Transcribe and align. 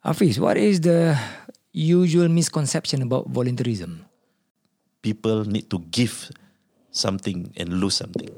Hafiz, 0.00 0.40
what 0.40 0.56
is 0.56 0.80
the 0.80 1.12
usual 1.72 2.28
misconception 2.28 3.02
about 3.02 3.30
volunteerism? 3.30 4.00
People 5.02 5.44
need 5.44 5.68
to 5.68 5.78
give 5.92 6.30
something 6.90 7.52
and 7.56 7.68
lose 7.80 7.96
something. 7.96 8.32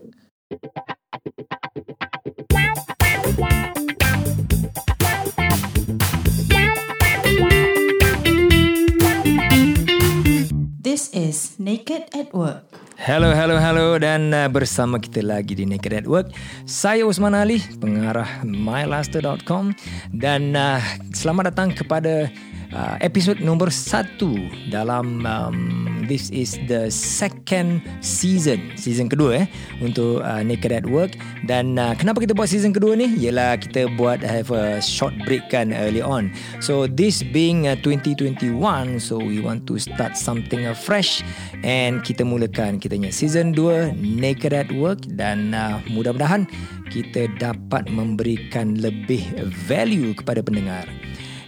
Hello, 13.03 13.35
hello, 13.35 13.59
hello 13.59 13.99
dan 13.99 14.31
uh, 14.31 14.47
bersama 14.47 14.95
kita 14.95 15.27
lagi 15.27 15.59
di 15.59 15.67
Naked 15.67 15.91
at 15.91 16.07
Work. 16.07 16.31
Saya 16.71 17.03
Usman 17.03 17.35
Ali, 17.35 17.59
pengarah 17.83 18.47
mylaster.com 18.47 19.75
dan 20.15 20.55
uh, 20.55 20.79
selamat 21.11 21.51
datang 21.51 21.75
kepada 21.75 22.31
uh, 22.75 22.97
episod 23.05 23.39
nombor 23.41 23.71
satu 23.71 24.35
dalam 24.69 25.25
um, 25.25 25.57
this 26.09 26.29
is 26.35 26.59
the 26.67 26.91
second 26.91 27.81
season, 28.03 28.73
season 28.75 29.07
kedua 29.09 29.45
eh 29.45 29.47
untuk 29.81 30.21
uh, 30.21 30.43
Naked 30.43 30.73
at 30.73 30.87
Work 30.89 31.17
dan 31.47 31.79
uh, 31.79 31.95
kenapa 31.97 32.25
kita 32.25 32.35
buat 32.37 32.51
season 32.51 32.75
kedua 32.75 32.99
ni? 32.99 33.09
Ialah 33.17 33.61
kita 33.61 33.89
buat 33.97 34.21
have 34.25 34.51
a 34.53 34.83
short 34.83 35.15
break 35.25 35.49
kan 35.49 35.71
early 35.73 36.03
on. 36.03 36.33
So 36.61 36.89
this 36.91 37.23
being 37.23 37.69
uh, 37.71 37.79
2021, 37.81 39.01
so 39.01 39.21
we 39.21 39.39
want 39.41 39.65
to 39.71 39.79
start 39.79 40.19
something 40.19 40.65
fresh 40.75 41.21
and 41.63 42.01
kita 42.01 42.25
mulakan 42.25 42.81
kita 42.81 42.97
punya 42.97 43.13
season 43.13 43.53
2 43.55 43.97
Naked 43.97 44.53
at 44.57 44.71
Work 44.73 45.05
dan 45.15 45.53
uh, 45.53 45.79
mudah-mudahan 45.93 46.49
kita 46.93 47.29
dapat 47.41 47.89
memberikan 47.89 48.77
lebih 48.77 49.25
value 49.65 50.13
kepada 50.13 50.45
pendengar. 50.45 50.85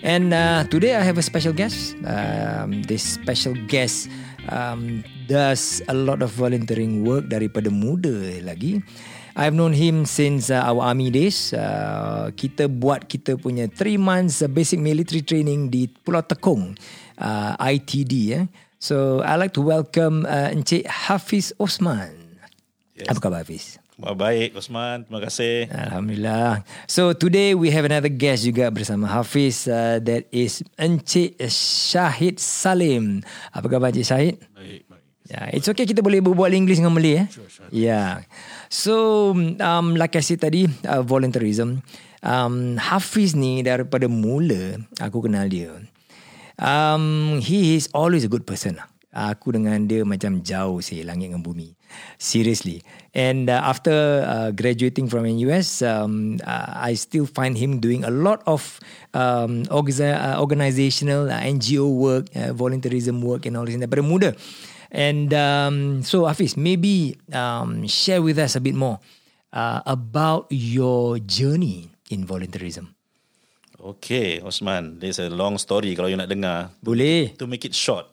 And 0.05 0.37
uh, 0.37 0.69
today 0.69 0.93
I 0.93 1.01
have 1.01 1.17
a 1.17 1.25
special 1.25 1.57
guest. 1.57 1.97
Um, 2.05 2.85
this 2.85 3.17
special 3.17 3.57
guest 3.73 4.13
um, 4.53 5.01
does 5.33 5.81
a 5.89 5.97
lot 5.97 6.21
of 6.21 6.29
volunteering 6.37 7.09
work 7.09 7.33
daripada 7.33 7.73
muda 7.73 8.13
lagi. 8.45 8.85
I've 9.33 9.57
known 9.57 9.73
him 9.73 10.05
since 10.05 10.53
uh, 10.53 10.61
our 10.61 10.93
army 10.93 11.09
days. 11.09 11.57
Uh, 11.57 12.29
kita 12.37 12.69
buat 12.69 13.09
kita 13.09 13.41
punya 13.41 13.65
3 13.73 13.97
months 13.97 14.45
uh, 14.45 14.53
basic 14.53 14.77
military 14.77 15.25
training 15.25 15.73
di 15.73 15.89
Pulau 15.89 16.21
Tekong, 16.21 16.77
uh, 17.17 17.57
ITD. 17.57 18.13
Eh. 18.37 18.45
So 18.77 19.25
I 19.25 19.41
like 19.41 19.57
to 19.57 19.65
welcome 19.65 20.29
uh, 20.29 20.53
Encik 20.53 20.85
Hafiz 20.85 21.57
Osman. 21.57 22.45
Yes. 22.93 23.09
Apa 23.09 23.25
khabar 23.25 23.41
Hafiz? 23.41 23.81
Baik, 23.95 24.59
Osman. 24.59 25.07
Terima 25.07 25.23
kasih. 25.23 25.71
Alhamdulillah. 25.71 26.67
So 26.91 27.15
today 27.15 27.55
we 27.55 27.71
have 27.71 27.87
another 27.87 28.11
guest 28.11 28.43
juga 28.43 28.67
bersama 28.75 29.07
Hafiz 29.07 29.71
uh, 29.71 30.03
that 30.03 30.27
is 30.35 30.67
Encik 30.75 31.39
Syahid 31.47 32.43
Salim. 32.43 33.23
Apa 33.55 33.71
khabar 33.71 33.95
Encik 33.95 34.07
Syahid? 34.11 34.35
Baik, 34.51 34.83
baik. 34.91 35.03
Yeah, 35.25 35.47
it's 35.55 35.71
okay 35.71 35.87
kita 35.87 36.03
boleh 36.03 36.21
berbual 36.21 36.53
English 36.53 36.83
dengan 36.83 36.93
Malay 36.93 37.23
eh. 37.23 37.27
Sure, 37.31 37.47
sure. 37.47 37.71
Yeah. 37.71 38.27
So 38.67 39.31
um 39.63 39.95
like 39.95 40.19
I 40.19 40.23
said 40.27 40.43
tadi 40.43 40.67
uh, 40.85 41.01
volunteerism 41.01 41.81
um 42.21 42.77
Hafiz 42.77 43.33
ni 43.33 43.63
daripada 43.63 44.11
mula 44.11 44.85
aku 44.99 45.25
kenal 45.25 45.47
dia. 45.47 45.71
Um 46.59 47.39
he 47.41 47.79
is 47.79 47.87
always 47.95 48.27
a 48.27 48.31
good 48.31 48.45
person. 48.45 48.77
lah. 48.77 48.91
Aku 49.15 49.55
dengan 49.55 49.79
dia 49.87 50.03
macam 50.03 50.43
jauh 50.43 50.83
sih 50.83 51.07
langit 51.07 51.31
dengan 51.31 51.47
bumi. 51.47 51.79
Seriously. 52.19 52.83
And 53.15 53.47
uh, 53.49 53.63
after 53.63 54.27
uh, 54.27 54.51
graduating 54.51 55.07
from 55.07 55.23
NUS, 55.23 55.83
um, 55.83 56.41
uh, 56.43 56.75
I 56.75 56.95
still 56.95 57.27
find 57.27 57.57
him 57.57 57.79
doing 57.79 58.03
a 58.03 58.11
lot 58.11 58.43
of 58.47 58.81
um, 59.15 59.63
organi- 59.71 60.19
uh, 60.19 60.41
organizational 60.43 61.31
uh, 61.31 61.39
NGO 61.39 61.87
work, 61.95 62.27
volunteerism 62.59 63.23
work 63.23 63.47
and 63.47 63.57
all 63.57 63.65
this 63.65 63.79
daripada 63.79 64.03
muda. 64.03 64.35
And 64.91 65.31
um, 65.35 66.03
so 66.03 66.27
Hafiz, 66.27 66.59
maybe 66.59 67.15
um, 67.31 67.87
share 67.87 68.23
with 68.23 68.39
us 68.39 68.59
a 68.59 68.63
bit 68.63 68.75
more 68.75 68.99
about 69.87 70.51
your 70.51 71.23
journey 71.23 71.95
in 72.11 72.27
volunteerism. 72.27 72.95
Okay, 73.85 74.41
Osman. 74.41 74.99
There's 74.99 75.21
a 75.21 75.29
long 75.29 75.61
story 75.61 75.93
kalau 75.93 76.09
you 76.09 76.17
nak 76.17 76.33
dengar. 76.33 76.73
Boleh. 76.81 77.37
To 77.37 77.45
make 77.45 77.69
it 77.69 77.77
short, 77.77 78.09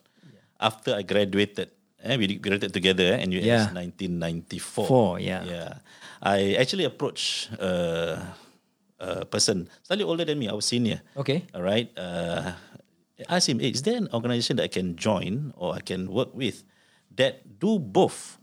after 0.59 0.93
I 0.93 1.07
graduated, 1.07 1.71
eh, 2.03 2.17
we 2.17 2.27
graduated 2.37 2.73
together 2.73 3.13
eh, 3.17 3.23
in 3.23 3.31
US 3.41 3.45
Yeah. 3.45 3.65
1994. 3.73 4.85
Four, 4.87 5.19
yeah. 5.19 5.43
Yeah. 5.45 5.73
I 6.21 6.53
actually 6.59 6.85
approached 6.85 7.49
uh, 7.59 8.21
a 8.99 9.25
person 9.25 9.69
slightly 9.83 10.05
older 10.05 10.25
than 10.25 10.37
me, 10.37 10.47
our 10.49 10.61
senior. 10.61 11.01
Okay. 11.17 11.45
All 11.53 11.61
right. 11.65 11.89
Uh, 11.97 12.53
I 13.29 13.37
asked 13.37 13.49
him, 13.49 13.59
"Hey, 13.61 13.69
is 13.73 13.81
there 13.85 13.97
an 13.97 14.09
organization 14.13 14.57
that 14.57 14.65
I 14.69 14.73
can 14.73 14.95
join 14.97 15.53
or 15.57 15.73
I 15.77 15.81
can 15.81 16.09
work 16.09 16.33
with 16.33 16.63
that 17.17 17.59
do 17.59 17.77
both 17.77 18.37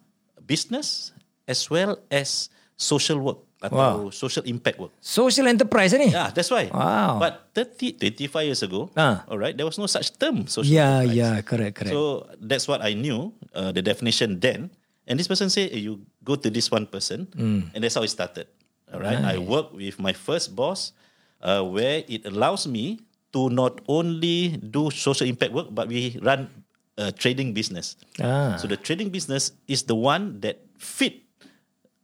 business 0.47 1.11
as 1.47 1.67
well 1.71 1.99
as 2.11 2.51
social 2.79 3.19
work 3.19 3.39
atau 3.59 3.75
Wow. 3.75 4.15
social 4.15 4.45
impact 4.47 4.79
work? 4.79 4.93
Social 5.03 5.47
enterprise 5.51 5.91
ni? 5.99 6.15
Yeah, 6.15 6.31
that's 6.31 6.47
why. 6.49 6.71
Wow. 6.71 7.19
But 7.19 7.51
30, 7.55 7.99
25 7.99 8.47
years 8.47 8.63
ago, 8.63 8.87
Ah. 8.95 9.27
all 9.27 9.39
right, 9.39 9.55
there 9.55 9.67
was 9.67 9.77
no 9.77 9.87
such 9.87 10.15
term 10.15 10.47
social 10.47 10.71
Yeah, 10.71 11.03
enterprise. 11.03 11.17
yeah, 11.19 11.35
correct, 11.43 11.75
correct. 11.75 11.95
So 11.95 12.27
that's 12.39 12.67
what 12.67 12.81
I 12.81 12.95
knew, 12.95 13.35
uh, 13.53 13.75
the 13.75 13.83
definition 13.83 14.39
then. 14.39 14.71
And 15.09 15.17
this 15.17 15.27
person 15.27 15.49
said, 15.49 15.73
"Eh, 15.73 15.81
you 15.83 16.05
go 16.23 16.37
to 16.37 16.49
this 16.49 16.69
one 16.69 16.85
person, 16.85 17.27
Mm. 17.33 17.73
and 17.73 17.79
that's 17.81 17.97
how 17.97 18.05
it 18.05 18.13
started. 18.13 18.47
All 18.89 19.01
right, 19.01 19.21
I 19.21 19.37
work 19.37 19.73
with 19.73 20.01
my 20.01 20.13
first 20.13 20.57
boss, 20.57 20.97
uh, 21.41 21.61
where 21.61 22.05
it 22.09 22.25
allows 22.25 22.65
me 22.65 23.05
to 23.37 23.53
not 23.53 23.85
only 23.85 24.57
do 24.57 24.89
social 24.89 25.29
impact 25.29 25.53
work, 25.53 25.69
but 25.69 25.89
we 25.89 26.17
run 26.25 26.49
a 26.97 27.13
trading 27.13 27.53
business. 27.53 28.01
Ah. 28.17 28.57
So 28.57 28.65
the 28.65 28.81
trading 28.81 29.13
business 29.13 29.53
is 29.69 29.85
the 29.85 29.95
one 29.95 30.41
that 30.41 30.65
fit 30.81 31.28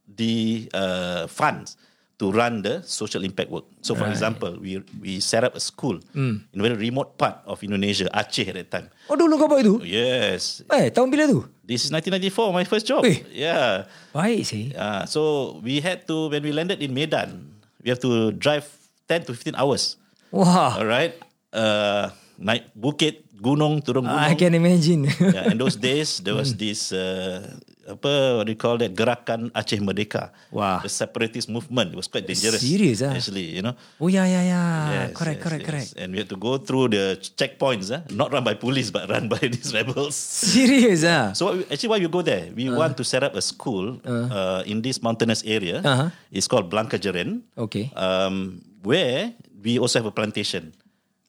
the 0.06 0.68
uh, 0.72 1.24
funds 1.26 1.76
to 2.14 2.30
run 2.30 2.62
the 2.62 2.78
social 2.86 3.26
impact 3.26 3.50
work. 3.50 3.66
So, 3.82 3.98
for 3.98 4.06
example, 4.06 4.54
we 4.56 4.78
we 5.02 5.18
set 5.18 5.42
up 5.42 5.58
a 5.58 5.60
school 5.60 5.98
Hmm. 6.14 6.46
in 6.54 6.62
a 6.62 6.62
very 6.62 6.78
remote 6.78 7.18
part 7.18 7.42
of 7.42 7.58
Indonesia, 7.60 8.06
Aceh 8.14 8.46
at 8.46 8.54
that 8.54 8.68
time. 8.70 8.86
Oh 9.10 9.18
dulu 9.18 9.34
kau 9.34 9.50
buat 9.50 9.66
itu? 9.66 9.82
Yes, 9.82 10.62
Eh, 10.70 10.94
tahun 10.94 11.10
bila 11.10 11.26
tu? 11.26 11.42
this 11.66 11.82
is 11.82 11.90
1994, 11.90 12.54
my 12.54 12.62
first 12.62 12.86
job. 12.86 13.02
Eh. 13.02 13.26
Yeah, 13.34 13.90
Baik 14.14 14.46
sih. 14.46 14.70
uh, 14.78 15.02
so 15.10 15.20
we 15.60 15.82
had 15.82 16.06
to 16.06 16.30
when 16.30 16.46
we 16.46 16.54
landed 16.54 16.78
in 16.78 16.94
Medan, 16.94 17.50
we 17.82 17.90
have 17.90 17.98
to 17.98 18.30
drive 18.30 18.70
10 19.10 19.26
to 19.26 19.34
15 19.34 19.58
hours. 19.58 19.98
Wah, 20.30 20.78
All 20.78 20.86
right, 20.86 21.18
uh, 21.50 22.14
naik 22.38 22.70
bukit, 22.78 23.26
gunung, 23.36 23.82
turun 23.82 24.06
gunung. 24.06 24.22
I 24.22 24.38
can 24.38 24.54
imagine. 24.54 25.10
yeah, 25.18 25.50
in 25.50 25.58
those 25.58 25.74
days 25.74 26.22
there 26.22 26.38
was 26.38 26.54
this 26.54 26.94
uh, 26.94 27.42
apa 27.86 28.40
what 28.40 28.44
do 28.48 28.52
you 28.52 28.58
call 28.58 28.76
that 28.80 28.92
gerakan 28.96 29.52
Aceh 29.52 29.80
Merdeka. 29.80 30.32
Wah. 30.50 30.80
The 30.80 30.90
separatist 30.90 31.48
movement. 31.52 31.92
It 31.92 31.98
was 32.00 32.08
quite 32.08 32.26
dangerous. 32.26 32.60
Serious, 32.60 33.04
ah? 33.04 33.12
Actually, 33.12 33.58
you 33.58 33.62
know. 33.62 33.76
oh 34.00 34.08
ya 34.08 34.24
ya 34.24 34.40
ya. 34.40 34.62
Yes, 34.88 35.16
correct, 35.16 35.38
yes, 35.38 35.44
correct, 35.44 35.62
yes. 35.62 35.68
correct. 35.68 35.90
And 36.00 36.08
we 36.12 36.24
had 36.24 36.30
to 36.32 36.38
go 36.38 36.56
through 36.58 36.96
the 36.96 37.20
checkpoints, 37.36 37.92
ah, 37.92 38.02
not 38.10 38.32
run 38.32 38.44
by 38.44 38.54
police 38.56 38.88
but 38.88 39.08
run 39.08 39.28
by 39.28 39.40
these 39.54 39.72
rebels. 39.72 40.16
Serious 40.16 41.04
ah. 41.04 41.36
So 41.36 41.50
what 41.50 41.54
we, 41.58 41.62
actually, 41.68 41.90
why 41.92 41.98
we 42.00 42.08
go 42.08 42.22
there? 42.22 42.50
We 42.54 42.72
want 42.72 42.96
to 42.96 43.04
set 43.04 43.22
up 43.22 43.36
a 43.36 43.42
school 43.44 44.00
uh, 44.04 44.62
in 44.64 44.80
this 44.80 45.02
mountainous 45.04 45.44
area. 45.44 45.84
Uh-huh. 45.84 46.08
It's 46.32 46.48
called 46.48 46.70
Blanca 46.72 46.98
Jeren. 46.98 47.44
Okay. 47.56 47.92
Um, 47.94 48.64
where 48.84 49.32
we 49.64 49.78
also 49.78 49.98
have 49.98 50.06
a 50.06 50.14
plantation. 50.14 50.72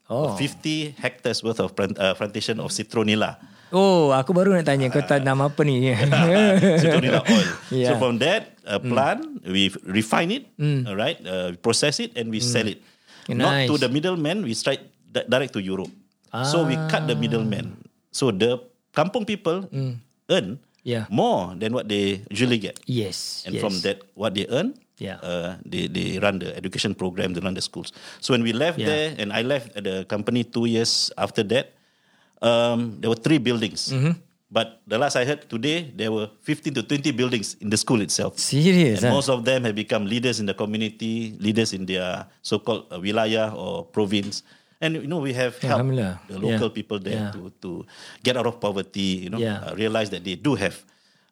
Oh. 0.06 0.36
50 0.38 1.02
hectares 1.02 1.42
worth 1.42 1.60
of 1.60 1.76
plant, 1.76 1.98
uh, 1.98 2.14
plantation 2.14 2.60
of 2.60 2.70
citronella. 2.70 3.42
Oh, 3.74 4.14
aku 4.14 4.32
baru 4.32 4.54
nak 4.54 4.70
tanya 4.70 4.88
kau 4.94 5.02
tanam 5.02 5.42
apa 5.42 5.62
ni? 5.66 5.90
citronella 6.82 7.22
oil. 7.26 7.50
Yeah. 7.74 7.90
So 7.94 8.00
from 8.00 8.22
that 8.22 8.56
uh, 8.64 8.78
plant, 8.80 9.42
we 9.44 9.74
refine 9.84 10.32
it, 10.32 10.44
all 10.86 10.96
right, 10.96 11.18
uh, 11.26 11.54
process 11.60 12.00
it, 12.00 12.14
and 12.16 12.30
we 12.30 12.40
sell 12.40 12.66
it. 12.68 12.80
Not 13.26 13.66
Nice. 13.66 13.70
to 13.74 13.82
the 13.82 13.90
middleman, 13.90 14.46
we 14.46 14.54
straight 14.54 14.86
di- 15.10 15.26
direct 15.26 15.54
to 15.58 15.62
Europe. 15.62 15.90
So 16.46 16.68
we 16.68 16.76
cut 16.92 17.08
the 17.08 17.16
middleman. 17.16 17.80
So 18.12 18.30
the 18.30 18.60
kampung 18.94 19.26
people 19.26 19.66
earn 20.30 20.60
Yeah. 20.86 21.10
more 21.10 21.58
than 21.58 21.74
what 21.74 21.90
they 21.90 22.22
usually 22.30 22.62
get. 22.62 22.78
yes. 22.86 23.42
And 23.50 23.58
yes. 23.58 23.62
from 23.66 23.74
that, 23.82 24.06
what 24.14 24.38
they 24.38 24.46
earn, 24.48 24.78
Yeah. 25.02 25.18
uh, 25.20 25.58
they, 25.66 25.90
they 25.92 26.22
run 26.24 26.40
the 26.40 26.54
education 26.56 26.94
program, 26.96 27.34
they 27.34 27.42
run 27.42 27.58
the 27.58 27.66
schools. 27.66 27.90
So 28.22 28.32
when 28.38 28.46
we 28.46 28.54
left 28.54 28.78
Yeah. 28.78 28.86
there, 28.88 29.08
and 29.18 29.34
I 29.34 29.42
left 29.42 29.74
the 29.76 30.06
company 30.08 30.46
two 30.46 30.70
years 30.70 31.10
after 31.20 31.44
that, 31.52 31.75
um, 32.42 32.98
there 33.00 33.10
were 33.10 33.20
three 33.20 33.38
buildings. 33.38 33.92
Mm-hmm. 33.92 34.12
But 34.52 34.80
the 34.88 34.98
last 34.98 35.16
I 35.18 35.26
heard 35.26 35.50
today, 35.50 35.92
there 35.96 36.12
were 36.12 36.30
15 36.44 36.74
to 36.76 36.84
20 36.84 37.12
buildings 37.12 37.58
in 37.60 37.70
the 37.70 37.76
school 37.78 38.00
itself. 38.00 38.38
Serious 38.40 39.04
And 39.04 39.12
ah. 39.12 39.16
most 39.18 39.28
of 39.28 39.44
them 39.44 39.66
have 39.66 39.76
become 39.76 40.06
leaders 40.06 40.40
in 40.40 40.46
the 40.46 40.54
community, 40.54 41.36
leaders 41.40 41.74
in 41.74 41.86
their 41.86 42.26
so-called 42.42 42.88
uh, 42.92 43.00
wilayah 43.02 43.52
or 43.52 43.84
province. 43.84 44.44
And 44.80 44.96
you 44.96 45.08
know 45.08 45.20
we 45.20 45.34
have 45.34 45.58
helped 45.60 45.88
the 46.28 46.38
local 46.40 46.70
Yeah. 46.70 46.78
people 46.78 47.00
there 47.00 47.20
Yeah. 47.20 47.32
to 47.36 47.52
to 47.64 47.70
get 48.24 48.38
out 48.38 48.46
of 48.46 48.60
poverty. 48.62 49.28
You 49.28 49.30
know, 49.34 49.40
Yeah. 49.42 49.66
uh, 49.66 49.74
realize 49.76 50.12
that 50.12 50.24
they 50.24 50.36
do 50.36 50.54
have 50.56 50.78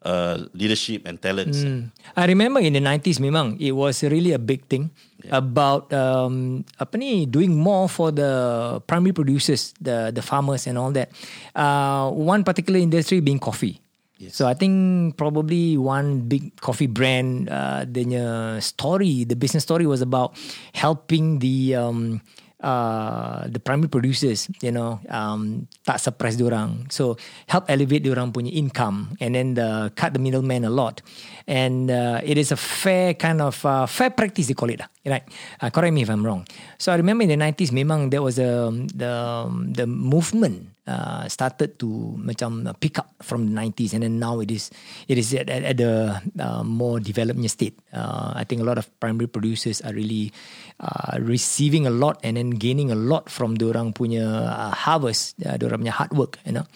uh, 0.04 0.46
leadership 0.54 1.08
and 1.08 1.20
talents. 1.20 1.64
Hmm. 1.64 1.92
I 2.16 2.28
remember 2.28 2.60
in 2.60 2.74
the 2.74 2.84
90s 2.84 3.20
memang 3.20 3.60
it 3.60 3.72
was 3.72 4.04
really 4.04 4.32
a 4.32 4.40
big 4.40 4.68
thing 4.68 4.92
yeah. 5.24 5.40
about 5.40 5.92
um, 5.92 6.64
apa 6.80 6.96
ni 7.00 7.26
doing 7.26 7.56
more 7.56 7.90
for 7.90 8.12
the 8.12 8.80
primary 8.86 9.16
producers, 9.16 9.74
the 9.80 10.12
the 10.14 10.22
farmers 10.22 10.68
and 10.68 10.78
all 10.78 10.92
that. 10.94 11.10
Uh, 11.56 12.12
one 12.12 12.44
particular 12.44 12.80
industry 12.80 13.24
being 13.24 13.40
coffee. 13.40 13.80
Yes. 14.20 14.40
So 14.40 14.48
I 14.48 14.54
think 14.54 15.18
probably 15.18 15.76
one 15.76 16.30
big 16.32 16.56
coffee 16.62 16.88
brand, 16.88 17.50
uh, 17.50 17.84
the 17.84 18.60
story, 18.62 19.26
the 19.28 19.36
business 19.36 19.68
story 19.68 19.84
was 19.84 20.00
about 20.00 20.38
helping 20.72 21.44
the 21.44 21.76
um, 21.76 22.22
uh, 22.64 23.46
the 23.52 23.60
primary 23.60 23.92
producers, 23.92 24.48
you 24.64 24.72
know, 24.72 25.04
um, 25.12 25.68
tak 25.86 26.00
suppress 26.00 26.40
orang. 26.40 26.88
So 26.90 27.20
help 27.52 27.68
elevate 27.68 28.08
orang 28.08 28.32
punya 28.32 28.50
income 28.56 29.20
and 29.20 29.36
then 29.36 29.54
the, 29.54 29.92
cut 29.94 30.16
the 30.16 30.22
middleman 30.24 30.64
a 30.64 30.72
lot. 30.72 31.04
And 31.48 31.92
uh, 31.92 32.22
it 32.24 32.38
is 32.38 32.52
a 32.52 32.58
fair 32.58 33.14
kind 33.14 33.42
of 33.42 33.66
uh, 33.66 33.86
fair 33.86 34.12
practice 34.12 34.48
they 34.48 34.54
call 34.54 34.70
it, 34.70 34.82
right? 35.06 35.24
Uh, 35.60 35.70
correct 35.70 35.94
me 35.94 36.02
if 36.04 36.10
I'm 36.10 36.26
wrong. 36.26 36.48
So 36.78 36.92
I 36.92 36.96
remember 36.96 37.24
in 37.24 37.30
the 37.30 37.40
90s, 37.40 37.72
memang 37.72 38.12
there 38.12 38.22
was 38.22 38.40
a 38.40 38.72
the 38.96 39.48
the 39.76 39.86
movement 39.88 40.74
uh, 40.88 41.28
started 41.28 41.80
to 41.80 42.16
macam 42.20 42.68
pick 42.80 43.00
up 43.00 43.08
from 43.24 43.48
the 43.48 43.54
90s 43.56 43.94
and 43.96 44.04
then 44.04 44.20
now 44.20 44.40
it 44.40 44.52
is 44.52 44.72
it 45.08 45.18
is 45.18 45.34
at, 45.34 45.50
at, 45.50 45.64
at 45.64 45.78
the 45.78 46.20
uh, 46.40 46.64
more 46.64 47.00
developed 47.00 47.40
state 47.50 47.80
uh, 47.94 48.34
I 48.36 48.44
think 48.44 48.62
a 48.62 48.68
lot 48.68 48.78
of 48.78 48.88
primary 49.00 49.28
producers 49.28 49.82
are 49.82 49.94
really 49.94 50.32
uh, 50.80 51.20
receiving 51.20 51.88
a 51.88 51.94
lot 51.94 52.20
and 52.24 52.38
then 52.38 52.52
gaining 52.52 52.92
a 52.92 53.00
lot 53.00 53.30
from 53.30 53.56
orang 53.64 53.94
punya 53.96 54.28
uh, 54.28 54.76
harvest 54.76 55.40
uh, 55.46 55.56
orang 55.56 55.88
punya 55.88 55.96
hard 55.96 56.12
work 56.12 56.40
you 56.44 56.52
know 56.52 56.68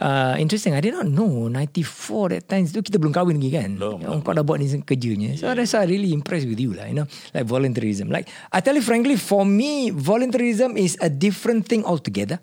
Uh, 0.00 0.34
interesting 0.40 0.72
I 0.72 0.80
did 0.80 0.96
not 0.96 1.04
know 1.04 1.52
94 1.52 2.32
that 2.32 2.48
time 2.48 2.64
Itu 2.64 2.80
kita 2.80 2.96
belum 2.96 3.12
kahwin 3.12 3.36
lagi 3.36 3.50
kan? 3.52 3.70
Belum 3.76 4.24
Kau 4.24 4.32
dah 4.32 4.40
buat 4.40 4.56
ni 4.56 4.66
kerjanya. 4.68 5.36
So 5.36 5.52
yeah. 5.52 5.54
that's 5.54 5.76
why 5.76 5.84
I 5.84 5.88
really 5.88 6.16
impressed 6.16 6.48
with 6.48 6.56
you 6.56 6.72
lah 6.72 6.88
You 6.88 7.04
know 7.04 7.08
Like 7.36 7.44
volunteerism. 7.44 8.08
Like 8.08 8.32
I 8.50 8.64
tell 8.64 8.72
you 8.72 8.84
frankly 8.84 9.20
For 9.20 9.44
me 9.44 9.92
Volunteerism 9.92 10.80
is 10.80 10.96
a 11.04 11.12
different 11.12 11.68
thing 11.68 11.84
altogether. 11.84 12.40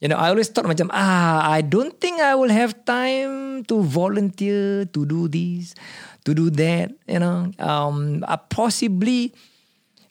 You 0.00 0.08
know, 0.08 0.16
I 0.16 0.32
always 0.32 0.48
thought 0.48 0.64
macam, 0.64 0.88
ah, 0.96 1.44
I 1.44 1.60
don't 1.60 1.92
think 2.00 2.24
I 2.24 2.32
will 2.32 2.48
have 2.48 2.72
time 2.88 3.68
to 3.68 3.84
volunteer 3.84 4.88
to 4.96 5.00
do 5.04 5.28
this, 5.28 5.76
to 6.24 6.32
do 6.32 6.48
that. 6.56 6.88
You 7.04 7.20
know, 7.20 7.52
um, 7.60 8.24
uh, 8.24 8.40
possibly 8.48 9.36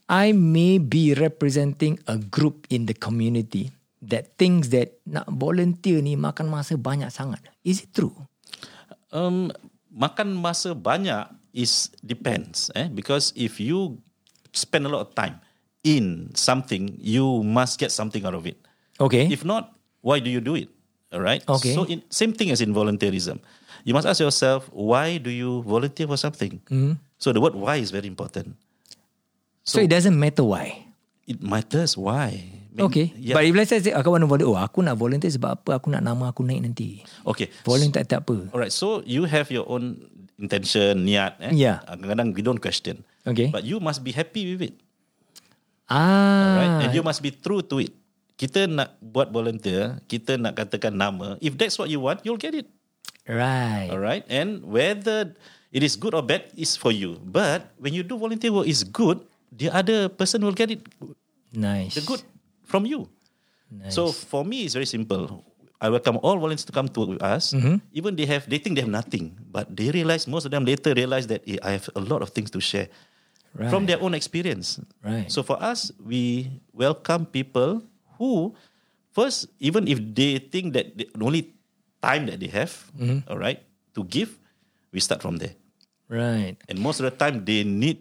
I 0.06 0.30
may 0.38 0.78
be 0.78 1.18
representing 1.18 1.98
a 2.06 2.22
group 2.22 2.70
in 2.70 2.86
the 2.86 2.94
community 2.94 3.74
that 4.04 4.36
thinks 4.40 4.72
that 4.72 4.96
nak 5.04 5.28
volunteer 5.28 6.00
ni 6.00 6.16
makan 6.16 6.48
masa 6.48 6.80
banyak 6.80 7.12
sangat. 7.12 7.44
Is 7.64 7.84
it 7.84 7.92
true? 7.92 8.16
Um, 9.12 9.52
makan 9.92 10.40
masa 10.40 10.72
banyak 10.72 11.28
is 11.52 11.92
depends, 12.06 12.72
eh? 12.78 12.88
Because 12.88 13.34
if 13.36 13.60
you 13.60 14.00
spend 14.54 14.86
a 14.88 14.92
lot 14.92 15.04
of 15.08 15.12
time 15.16 15.42
in 15.84 16.32
something, 16.36 16.96
you 17.00 17.44
must 17.44 17.80
get 17.80 17.92
something 17.92 18.24
out 18.24 18.36
of 18.36 18.46
it. 18.48 18.58
Okay. 19.00 19.28
If 19.28 19.44
not, 19.44 19.76
why 20.02 20.20
do 20.20 20.30
you 20.30 20.40
do 20.40 20.56
it? 20.56 20.70
All 21.12 21.22
right. 21.22 21.42
Okay. 21.48 21.74
So 21.74 21.84
in, 21.90 22.04
same 22.10 22.34
thing 22.34 22.52
as 22.52 22.62
in 22.62 22.74
volunteerism. 22.74 23.40
You 23.84 23.94
must 23.94 24.06
ask 24.06 24.20
yourself, 24.20 24.70
why 24.72 25.18
do 25.18 25.32
you 25.32 25.64
volunteer 25.64 26.06
for 26.06 26.18
something? 26.18 26.60
Mm-hmm. 26.68 27.00
So 27.18 27.32
the 27.32 27.42
word 27.42 27.56
why 27.56 27.78
is 27.78 27.92
very 27.92 28.08
important. 28.08 28.56
So, 29.64 29.80
so, 29.80 29.84
it 29.84 29.90
doesn't 29.90 30.18
matter 30.18 30.44
why. 30.44 30.86
It 31.28 31.42
matters 31.42 31.98
why. 31.98 32.59
Okay. 32.78 33.16
Yeah. 33.18 33.34
But 33.34 33.50
if 33.50 33.54
let's 33.58 33.72
say 33.74 33.82
aku 33.90 34.14
want 34.14 34.22
to 34.22 34.30
volunteer, 34.30 34.52
oh 34.54 34.60
aku 34.60 34.86
nak 34.86 35.00
volunteer 35.00 35.34
sebab 35.34 35.58
apa? 35.58 35.82
Aku 35.82 35.90
nak 35.90 36.06
nama 36.06 36.30
aku 36.30 36.46
naik 36.46 36.62
nanti. 36.62 37.02
Okay. 37.26 37.50
Volunteer 37.66 38.06
tak, 38.06 38.06
tak 38.06 38.20
apa. 38.30 38.54
Alright. 38.54 38.74
So 38.76 39.02
you 39.10 39.26
have 39.26 39.50
your 39.50 39.66
own 39.66 40.06
intention, 40.38 41.08
niat. 41.08 41.42
Eh? 41.50 41.58
Yeah. 41.58 41.82
Kadang-kadang 41.90 42.38
we 42.38 42.42
don't 42.46 42.62
question. 42.62 43.02
Okay. 43.26 43.50
But 43.50 43.66
you 43.66 43.82
must 43.82 44.06
be 44.06 44.14
happy 44.14 44.54
with 44.54 44.70
it. 44.70 44.76
Ah. 45.90 45.98
Alright. 46.54 46.74
And 46.86 46.90
you 46.94 47.02
must 47.02 47.26
be 47.26 47.34
true 47.34 47.66
to 47.66 47.82
it 47.82 47.92
kita 48.40 48.72
nak 48.72 48.96
buat 49.04 49.36
volunteer, 49.36 50.00
kita 50.08 50.40
nak 50.40 50.56
katakan 50.56 50.96
nama, 50.96 51.36
if 51.44 51.60
that's 51.60 51.76
what 51.76 51.92
you 51.92 52.00
want, 52.00 52.24
you'll 52.24 52.40
get 52.40 52.56
it. 52.56 52.72
Right. 53.28 53.92
Alright. 53.92 54.24
And 54.32 54.64
whether 54.64 55.36
it 55.76 55.84
is 55.84 56.00
good 56.00 56.16
or 56.16 56.24
bad 56.24 56.48
is 56.56 56.80
for 56.80 56.96
you. 56.96 57.20
But 57.20 57.76
when 57.78 57.92
you 57.92 58.02
do 58.08 58.16
volunteer 58.16 58.56
work 58.56 58.66
is 58.66 58.88
good, 58.88 59.20
the 59.52 59.68
other 59.68 60.08
person 60.08 60.40
will 60.40 60.56
get 60.56 60.72
it. 60.72 60.88
Nice. 61.52 62.00
The 62.00 62.08
good 62.08 62.24
from 62.70 62.86
you. 62.86 63.10
Nice. 63.70 63.98
So 63.98 64.14
for 64.14 64.46
me, 64.46 64.64
it's 64.70 64.78
very 64.78 64.86
simple. 64.86 65.44
I 65.82 65.90
welcome 65.90 66.20
all 66.22 66.38
volunteers 66.38 66.66
to 66.70 66.76
come 66.76 66.88
to 66.90 67.00
work 67.00 67.10
with 67.18 67.24
us. 67.24 67.54
Mm-hmm. 67.54 67.82
Even 67.94 68.16
they 68.16 68.28
have, 68.30 68.46
they 68.50 68.60
think 68.60 68.76
they 68.76 68.86
have 68.86 68.92
nothing, 68.92 69.34
but 69.50 69.74
they 69.74 69.90
realize 69.90 70.28
most 70.28 70.46
of 70.46 70.52
them 70.52 70.66
later 70.66 70.94
realize 70.94 71.28
that 71.28 71.42
hey, 71.48 71.58
I 71.64 71.72
have 71.82 71.90
a 71.96 72.04
lot 72.04 72.22
of 72.22 72.30
things 72.30 72.52
to 72.52 72.60
share 72.60 72.88
right. 73.56 73.70
from 73.70 73.86
their 73.86 74.02
own 74.02 74.14
experience. 74.14 74.80
Right. 75.04 75.32
So 75.32 75.42
for 75.42 75.56
us, 75.62 75.92
we 76.04 76.52
welcome 76.74 77.26
people 77.26 77.82
who 78.20 78.54
first 79.16 79.48
even 79.60 79.88
if 79.88 79.98
they 80.00 80.38
think 80.38 80.76
that 80.76 80.94
the 80.96 81.10
only 81.20 81.56
time 82.04 82.28
that 82.28 82.40
they 82.40 82.52
have 82.52 82.72
mm-hmm. 82.94 83.26
all 83.28 83.40
right 83.40 83.64
to 83.96 84.04
give 84.08 84.38
we 84.92 85.00
start 85.00 85.24
from 85.24 85.38
there 85.38 85.56
right 86.08 86.56
and 86.70 86.80
most 86.80 87.00
of 87.00 87.06
the 87.08 87.16
time 87.16 87.44
they 87.44 87.64
need 87.64 88.00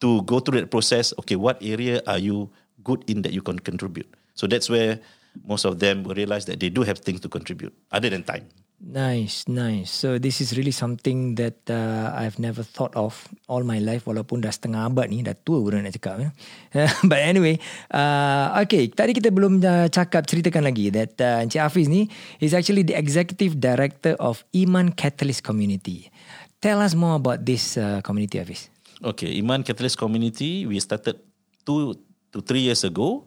to 0.00 0.22
go 0.24 0.40
through 0.40 0.60
that 0.60 0.70
process 0.70 1.12
okay 1.18 1.36
what 1.36 1.58
area 1.60 2.00
are 2.06 2.20
you 2.20 2.48
good 2.82 3.04
in 3.06 3.22
that 3.22 3.32
you 3.32 3.42
can 3.42 3.58
contribute 3.58 4.08
so 4.34 4.46
that's 4.46 4.68
where 4.68 4.98
most 5.46 5.64
of 5.64 5.78
them 5.78 6.02
will 6.02 6.14
realize 6.14 6.44
that 6.46 6.60
they 6.60 6.70
do 6.70 6.82
have 6.82 6.98
things 6.98 7.20
to 7.20 7.28
contribute 7.28 7.74
other 7.92 8.10
than 8.10 8.22
time 8.22 8.48
Nice, 8.84 9.48
nice. 9.48 9.88
So 9.88 10.18
this 10.18 10.44
is 10.44 10.58
really 10.58 10.74
something 10.74 11.40
that 11.40 11.56
uh, 11.70 12.12
I've 12.12 12.36
never 12.36 12.60
thought 12.60 12.92
of 12.92 13.16
all 13.48 13.64
my 13.64 13.80
life 13.80 14.04
walaupun 14.04 14.44
dah 14.44 14.52
setengah 14.52 14.92
abad 14.92 15.08
ni, 15.08 15.24
dah 15.24 15.32
tua 15.32 15.64
pun 15.64 15.80
nak 15.80 15.96
cakap. 15.96 16.20
Ya. 16.20 16.30
But 17.10 17.20
anyway, 17.24 17.56
uh, 17.88 18.60
okay, 18.66 18.92
tadi 18.92 19.16
kita 19.16 19.32
belum 19.32 19.64
uh, 19.64 19.88
cakap, 19.88 20.28
ceritakan 20.28 20.68
lagi 20.68 20.92
that 20.92 21.16
uh, 21.16 21.40
Encik 21.40 21.64
Hafiz 21.64 21.88
ni 21.88 22.12
is 22.44 22.52
actually 22.52 22.84
the 22.84 22.92
executive 22.92 23.56
director 23.56 24.20
of 24.20 24.44
Iman 24.52 24.92
Catalyst 24.92 25.46
Community. 25.46 26.12
Tell 26.60 26.84
us 26.84 26.92
more 26.92 27.16
about 27.16 27.48
this 27.48 27.80
uh, 27.80 28.04
community, 28.04 28.36
Hafiz. 28.36 28.68
Okay, 29.00 29.32
Iman 29.40 29.64
Catalyst 29.64 29.96
Community, 29.96 30.68
we 30.68 30.76
started 30.76 31.24
two 31.64 31.96
to 32.34 32.42
three 32.42 32.66
years 32.66 32.82
ago. 32.82 33.24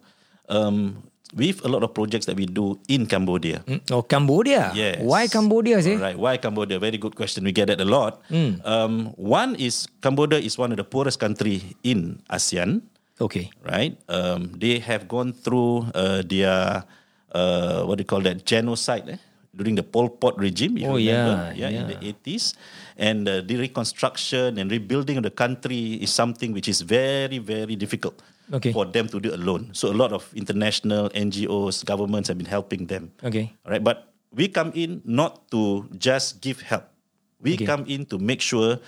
Um, 0.48 1.08
with 1.36 1.60
a 1.64 1.68
lot 1.68 1.84
of 1.84 1.92
projects 1.92 2.24
that 2.24 2.36
we 2.36 2.46
do 2.46 2.78
in 2.88 3.04
Cambodia. 3.04 3.60
Mm. 3.68 3.84
Oh, 3.92 4.00
Cambodia? 4.00 4.72
Yes. 4.72 4.96
Why 5.04 5.28
Cambodia, 5.28 5.82
sir? 5.82 6.00
Right. 6.00 6.16
Why 6.16 6.36
Cambodia? 6.38 6.78
Very 6.78 6.96
good 6.96 7.16
question. 7.16 7.44
We 7.44 7.52
get 7.52 7.68
that 7.68 7.80
a 7.80 7.84
lot. 7.84 8.24
Mm. 8.30 8.64
Um, 8.64 9.12
one 9.16 9.54
is 9.56 9.88
Cambodia 10.00 10.38
is 10.38 10.56
one 10.56 10.72
of 10.72 10.78
the 10.78 10.88
poorest 10.88 11.20
country 11.20 11.76
in 11.84 12.22
ASEAN. 12.30 12.80
Okay. 13.20 13.50
Right. 13.60 13.98
Um, 14.08 14.54
they 14.56 14.78
have 14.78 15.08
gone 15.08 15.32
through 15.32 15.90
uh, 15.92 16.22
their 16.24 16.84
uh, 17.32 17.84
what 17.84 17.98
do 17.98 18.02
you 18.02 18.08
call 18.08 18.22
that 18.22 18.46
genocide 18.46 19.08
eh? 19.08 19.20
during 19.54 19.74
the 19.74 19.82
Pol 19.82 20.08
Pot 20.08 20.38
regime. 20.38 20.78
If 20.78 20.86
oh 20.88 20.96
you 20.96 21.10
remember. 21.10 21.52
yeah, 21.56 21.68
yeah, 21.68 21.80
in 21.82 21.84
the 21.88 21.98
eighties, 22.00 22.54
and 22.98 23.28
uh, 23.28 23.40
the 23.40 23.56
reconstruction 23.56 24.58
and 24.58 24.70
rebuilding 24.70 25.16
of 25.16 25.22
the 25.22 25.30
country 25.30 25.94
is 26.02 26.10
something 26.12 26.52
which 26.52 26.68
is 26.68 26.82
very 26.82 27.38
very 27.38 27.76
difficult 27.76 28.20
okay. 28.52 28.72
for 28.72 28.84
them 28.84 29.08
to 29.08 29.20
do 29.20 29.34
alone. 29.34 29.70
So 29.72 29.90
a 29.90 29.96
lot 29.96 30.12
of 30.12 30.26
international 30.34 31.08
NGOs, 31.10 31.84
governments 31.84 32.28
have 32.28 32.38
been 32.38 32.50
helping 32.50 32.86
them. 32.86 33.12
Okay. 33.22 33.52
All 33.64 33.72
right, 33.72 33.82
but 33.82 34.12
we 34.32 34.48
come 34.48 34.72
in 34.74 35.00
not 35.04 35.50
to 35.50 35.88
just 35.96 36.40
give 36.40 36.60
help. 36.60 36.84
We 37.40 37.54
okay. 37.54 37.66
come 37.66 37.86
in 37.86 38.04
to 38.06 38.18
make 38.18 38.40
sure 38.40 38.78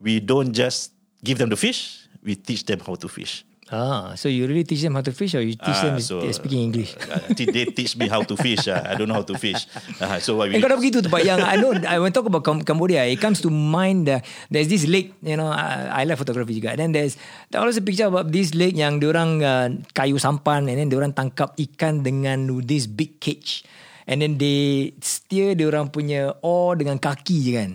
we 0.00 0.18
don't 0.18 0.52
just 0.52 0.92
give 1.22 1.38
them 1.38 1.50
the 1.50 1.56
fish, 1.56 2.08
we 2.22 2.34
teach 2.34 2.64
them 2.64 2.80
how 2.80 2.96
to 2.96 3.08
fish. 3.08 3.44
Ah, 3.72 4.12
so 4.20 4.28
you 4.28 4.44
really 4.44 4.68
teach 4.68 4.84
them 4.84 4.92
how 4.92 5.00
to 5.00 5.16
fish, 5.16 5.32
or 5.32 5.40
you 5.40 5.56
teach 5.56 5.80
uh, 5.80 5.88
them 5.88 5.96
so, 5.96 6.20
speaking 6.28 6.68
English? 6.68 6.92
Uh, 7.08 7.24
they 7.32 7.64
teach 7.72 7.96
me 7.96 8.04
how 8.04 8.20
to 8.20 8.36
fish. 8.36 8.68
Uh, 8.68 8.84
I 8.84 9.00
don't 9.00 9.08
know 9.08 9.16
how 9.16 9.24
to 9.24 9.32
fish. 9.40 9.64
Uh, 9.96 10.20
so 10.20 10.36
what 10.36 10.52
we? 10.52 10.60
Kau 10.60 10.68
dah 10.68 10.76
begitu 10.76 11.00
tu, 11.00 11.08
Pak. 11.08 11.24
Yang 11.24 11.40
I 11.40 11.56
know, 11.56 11.72
I 11.88 11.96
want 11.96 12.12
to 12.12 12.20
talk 12.20 12.28
about 12.28 12.44
Cambodia. 12.44 13.08
It 13.08 13.16
comes 13.16 13.40
to 13.40 13.48
mind. 13.48 14.12
Uh, 14.12 14.20
there's 14.52 14.68
this 14.68 14.84
lake. 14.84 15.16
You 15.24 15.40
know, 15.40 15.48
uh, 15.48 15.88
I 15.88 16.04
love 16.04 16.20
photography 16.20 16.60
juga. 16.60 16.76
Then 16.76 16.92
there's 16.92 17.16
there 17.48 17.64
always 17.64 17.80
a 17.80 17.84
picture 17.84 18.12
about 18.12 18.28
this 18.28 18.52
lake 18.52 18.76
yang 18.76 19.00
diorang 19.00 19.40
uh, 19.40 19.72
kayu 19.96 20.20
sampan, 20.20 20.68
and 20.68 20.76
then 20.76 20.92
diorang 20.92 21.16
tangkap 21.16 21.56
ikan 21.56 22.04
dengan 22.04 22.52
this 22.68 22.84
big 22.84 23.24
cage, 23.24 23.64
and 24.04 24.20
then 24.20 24.36
they 24.36 24.92
steer 25.00 25.56
diorang 25.56 25.88
punya 25.88 26.36
oar 26.44 26.76
dengan 26.76 27.00
kaki 27.00 27.40
je 27.40 27.52
kan. 27.56 27.72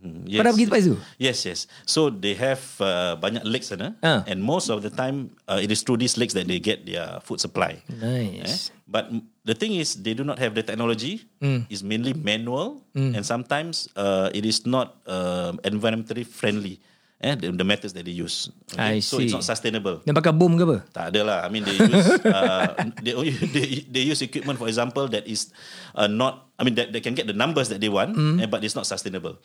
Mm-hmm. 0.00 0.24
Yes. 0.32 0.38
Pernah 0.40 0.52
pergi 0.56 0.66
tempat 0.66 0.80
itu? 0.80 0.96
Yes, 1.20 1.38
yes. 1.44 1.60
So 1.84 2.08
they 2.08 2.32
have 2.32 2.60
uh, 2.80 3.20
banyak 3.20 3.44
lakes 3.44 3.68
sana, 3.68 3.92
uh. 4.00 4.24
and 4.24 4.40
most 4.40 4.72
of 4.72 4.80
the 4.80 4.88
time 4.88 5.36
uh, 5.44 5.60
it 5.60 5.68
is 5.68 5.84
through 5.84 6.00
these 6.00 6.16
lakes 6.16 6.32
that 6.32 6.48
they 6.48 6.56
get 6.56 6.88
their 6.88 7.20
food 7.20 7.36
supply. 7.36 7.84
Nice. 7.92 8.72
Eh? 8.72 8.80
But 8.88 9.12
the 9.44 9.52
thing 9.52 9.76
is, 9.76 10.00
they 10.00 10.16
do 10.16 10.24
not 10.24 10.40
have 10.40 10.56
the 10.56 10.64
technology. 10.64 11.28
Mm. 11.38 11.68
It's 11.68 11.84
mainly 11.84 12.16
manual, 12.16 12.80
mm. 12.96 13.12
and 13.12 13.22
sometimes 13.22 13.92
uh, 13.92 14.32
it 14.32 14.48
is 14.48 14.64
not 14.64 14.96
uh, 15.04 15.52
environmentally 15.68 16.24
friendly. 16.24 16.80
Eh, 17.20 17.36
the, 17.36 17.52
the 17.52 17.68
methods 17.68 17.92
that 17.92 18.08
they 18.08 18.16
use. 18.16 18.48
Okay? 18.72 18.96
I 18.96 19.04
so 19.04 19.20
see. 19.20 19.28
it's 19.28 19.36
not 19.36 19.44
sustainable. 19.44 20.00
Dia 20.08 20.16
pakai 20.16 20.32
boom 20.32 20.56
ke 20.56 20.64
apa? 20.64 20.80
Tak 20.88 21.04
ada 21.12 21.20
lah. 21.20 21.38
I 21.44 21.52
mean 21.52 21.68
they 21.68 21.76
use 21.76 22.08
uh, 22.24 22.72
they, 23.04 23.12
they, 23.52 23.66
they 23.92 24.02
use 24.08 24.24
equipment 24.24 24.56
for 24.56 24.72
example 24.72 25.04
that 25.12 25.28
is 25.28 25.52
uh, 25.92 26.08
not. 26.08 26.48
I 26.56 26.64
mean 26.64 26.80
that 26.80 26.96
they 26.96 27.04
can 27.04 27.12
get 27.12 27.28
the 27.28 27.36
numbers 27.36 27.68
that 27.68 27.84
they 27.84 27.92
want, 27.92 28.16
mm. 28.16 28.40
eh, 28.40 28.48
but 28.48 28.64
it's 28.64 28.72
not 28.72 28.88
sustainable. 28.88 29.36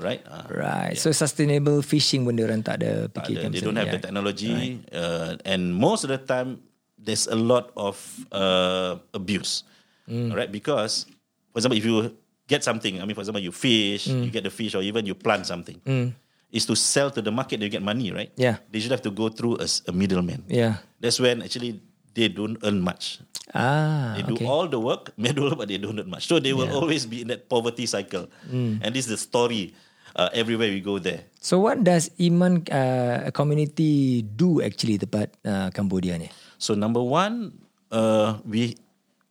Right? 0.00 0.22
Uh, 0.24 0.44
Right. 0.48 0.96
So 0.96 1.10
sustainable 1.10 1.82
fishing 1.82 2.24
pun 2.24 2.38
orang 2.38 2.62
tak 2.62 2.82
ada 2.82 3.06
tak 3.08 3.26
fikirkan. 3.26 3.50
ada. 3.50 3.54
They 3.54 3.62
don't 3.62 3.78
have 3.78 3.88
the 3.88 3.98
yeah. 3.98 4.06
technology, 4.06 4.54
uh, 4.90 5.36
and 5.44 5.72
most 5.72 6.02
of 6.04 6.10
the 6.10 6.18
time 6.18 6.62
there's 6.96 7.26
a 7.26 7.38
lot 7.38 7.70
of 7.74 7.96
uh, 8.30 8.98
abuse, 9.12 9.62
Mm. 10.08 10.32
right? 10.32 10.48
Because, 10.48 11.04
for 11.52 11.60
example, 11.60 11.76
if 11.76 11.84
you 11.84 12.10
get 12.48 12.64
something, 12.64 12.96
I 12.96 13.04
mean, 13.04 13.12
for 13.12 13.22
example, 13.22 13.44
you 13.44 13.52
fish, 13.52 14.08
Mm. 14.08 14.24
you 14.24 14.30
get 14.32 14.42
the 14.42 14.50
fish, 14.50 14.72
or 14.72 14.80
even 14.80 15.04
you 15.04 15.12
plant 15.14 15.44
something, 15.44 15.78
is 16.48 16.64
to 16.64 16.72
sell 16.72 17.12
to 17.12 17.20
the 17.20 17.28
market, 17.30 17.60
you 17.60 17.68
get 17.68 17.84
money, 17.84 18.08
right? 18.08 18.32
Yeah. 18.34 18.56
They 18.72 18.80
should 18.80 18.90
have 18.90 19.04
to 19.04 19.12
go 19.12 19.28
through 19.28 19.60
a, 19.60 19.68
s- 19.68 19.84
a 19.84 19.92
middleman. 19.92 20.48
Yeah. 20.48 20.80
That's 20.96 21.20
when 21.20 21.44
actually 21.44 21.76
they 22.16 22.32
don't 22.32 22.56
earn 22.64 22.80
much. 22.80 23.20
Ah, 23.52 24.16
They 24.16 24.24
do 24.24 24.34
okay. 24.36 24.48
all 24.48 24.64
the 24.68 24.80
work, 24.80 25.12
manual, 25.20 25.56
but 25.56 25.68
they 25.68 25.76
don't 25.76 25.96
earn 25.96 26.08
much. 26.08 26.24
So 26.24 26.40
they 26.40 26.52
will 26.52 26.72
always 26.72 27.04
be 27.04 27.20
in 27.24 27.28
that 27.28 27.48
poverty 27.48 27.84
cycle. 27.84 28.28
Mm. 28.48 28.80
And 28.80 28.90
this 28.92 29.04
is 29.08 29.12
the 29.12 29.20
story 29.20 29.72
uh, 30.16 30.28
everywhere 30.32 30.68
we 30.68 30.80
go 30.80 30.98
there. 30.98 31.24
So 31.40 31.58
what 31.60 31.84
does 31.84 32.10
Iman 32.20 32.64
uh, 32.70 33.30
community 33.32 34.22
do 34.22 34.62
actually 34.62 34.98
tempat 34.98 35.32
uh, 35.44 35.68
Cambodia 35.74 36.16
ni? 36.18 36.30
So 36.58 36.74
number 36.74 37.02
one, 37.02 37.52
uh, 37.90 38.38
we 38.44 38.76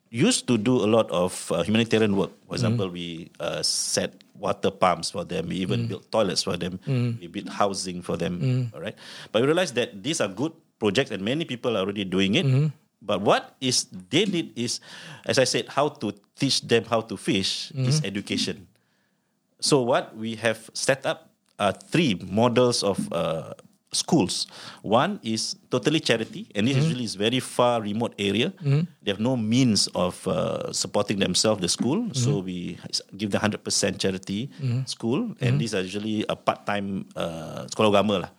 used 0.09 0.47
to 0.47 0.57
do 0.57 0.79
a 0.81 0.89
lot 0.89 1.11
of 1.11 1.35
uh, 1.51 1.63
humanitarian 1.63 2.15
work. 2.15 2.31
For 2.47 2.55
example, 2.55 2.87
we 2.89 3.29
uh, 3.39 3.59
set 3.61 4.15
water 4.37 4.71
pumps 4.71 5.11
for 5.11 5.27
them. 5.27 5.49
We 5.49 5.59
even 5.65 5.87
built 5.91 6.07
toilets 6.11 6.43
for 6.43 6.55
them. 6.55 6.79
We 6.87 7.27
built 7.27 7.49
housing 7.49 8.01
for 8.01 8.15
them. 8.15 8.71
All 8.73 8.79
right, 8.79 8.95
but 9.31 9.41
we 9.43 9.47
realized 9.51 9.75
that 9.75 9.99
these 10.01 10.21
are 10.21 10.29
good 10.31 10.55
projects, 10.79 11.11
and 11.11 11.21
many 11.25 11.43
people 11.43 11.75
are 11.75 11.83
already 11.83 12.05
doing 12.05 12.35
it. 12.39 12.47
But 12.97 13.21
what 13.21 13.53
is 13.61 13.85
they 13.91 14.25
need 14.25 14.57
is, 14.57 14.79
as 15.27 15.37
I 15.37 15.45
said, 15.45 15.69
how 15.69 15.89
to 16.01 16.13
teach 16.39 16.65
them 16.65 16.85
how 16.87 17.01
to 17.01 17.17
fish 17.17 17.69
is 17.75 17.99
education. 18.05 18.65
So 19.59 19.81
what 19.81 20.15
we 20.15 20.35
have 20.37 20.69
set 20.73 21.05
up 21.05 21.29
are 21.57 21.73
three 21.73 22.13
models 22.29 22.83
of 22.83 23.01
uh, 23.11 23.53
schools. 23.91 24.45
One 24.83 25.17
is 25.23 25.55
totally 25.71 25.99
charity, 25.99 26.45
and 26.53 26.67
this 26.67 26.77
usually 26.77 27.05
is 27.07 27.15
very 27.15 27.39
far 27.39 27.81
remote 27.81 28.13
area. 28.19 28.53
They 29.01 29.09
have 29.09 29.19
no 29.19 29.33
means 29.37 29.87
of 29.97 30.21
uh, 30.27 30.69
supporting 30.73 31.17
themselves, 31.17 31.61
the 31.61 31.69
school. 31.71 32.13
So 32.13 32.45
we 32.45 32.77
give 33.15 33.31
them 33.31 33.41
hundred 33.41 33.63
percent 33.63 33.97
charity 33.97 34.51
school, 34.85 35.33
and 35.41 35.57
these 35.57 35.73
are 35.73 35.81
usually 35.81 36.25
a 36.29 36.35
part 36.35 36.65
time 36.67 37.07
uh, 37.15 37.65
sekolah 37.71 37.89
agama 37.97 38.15
lah. 38.27 38.31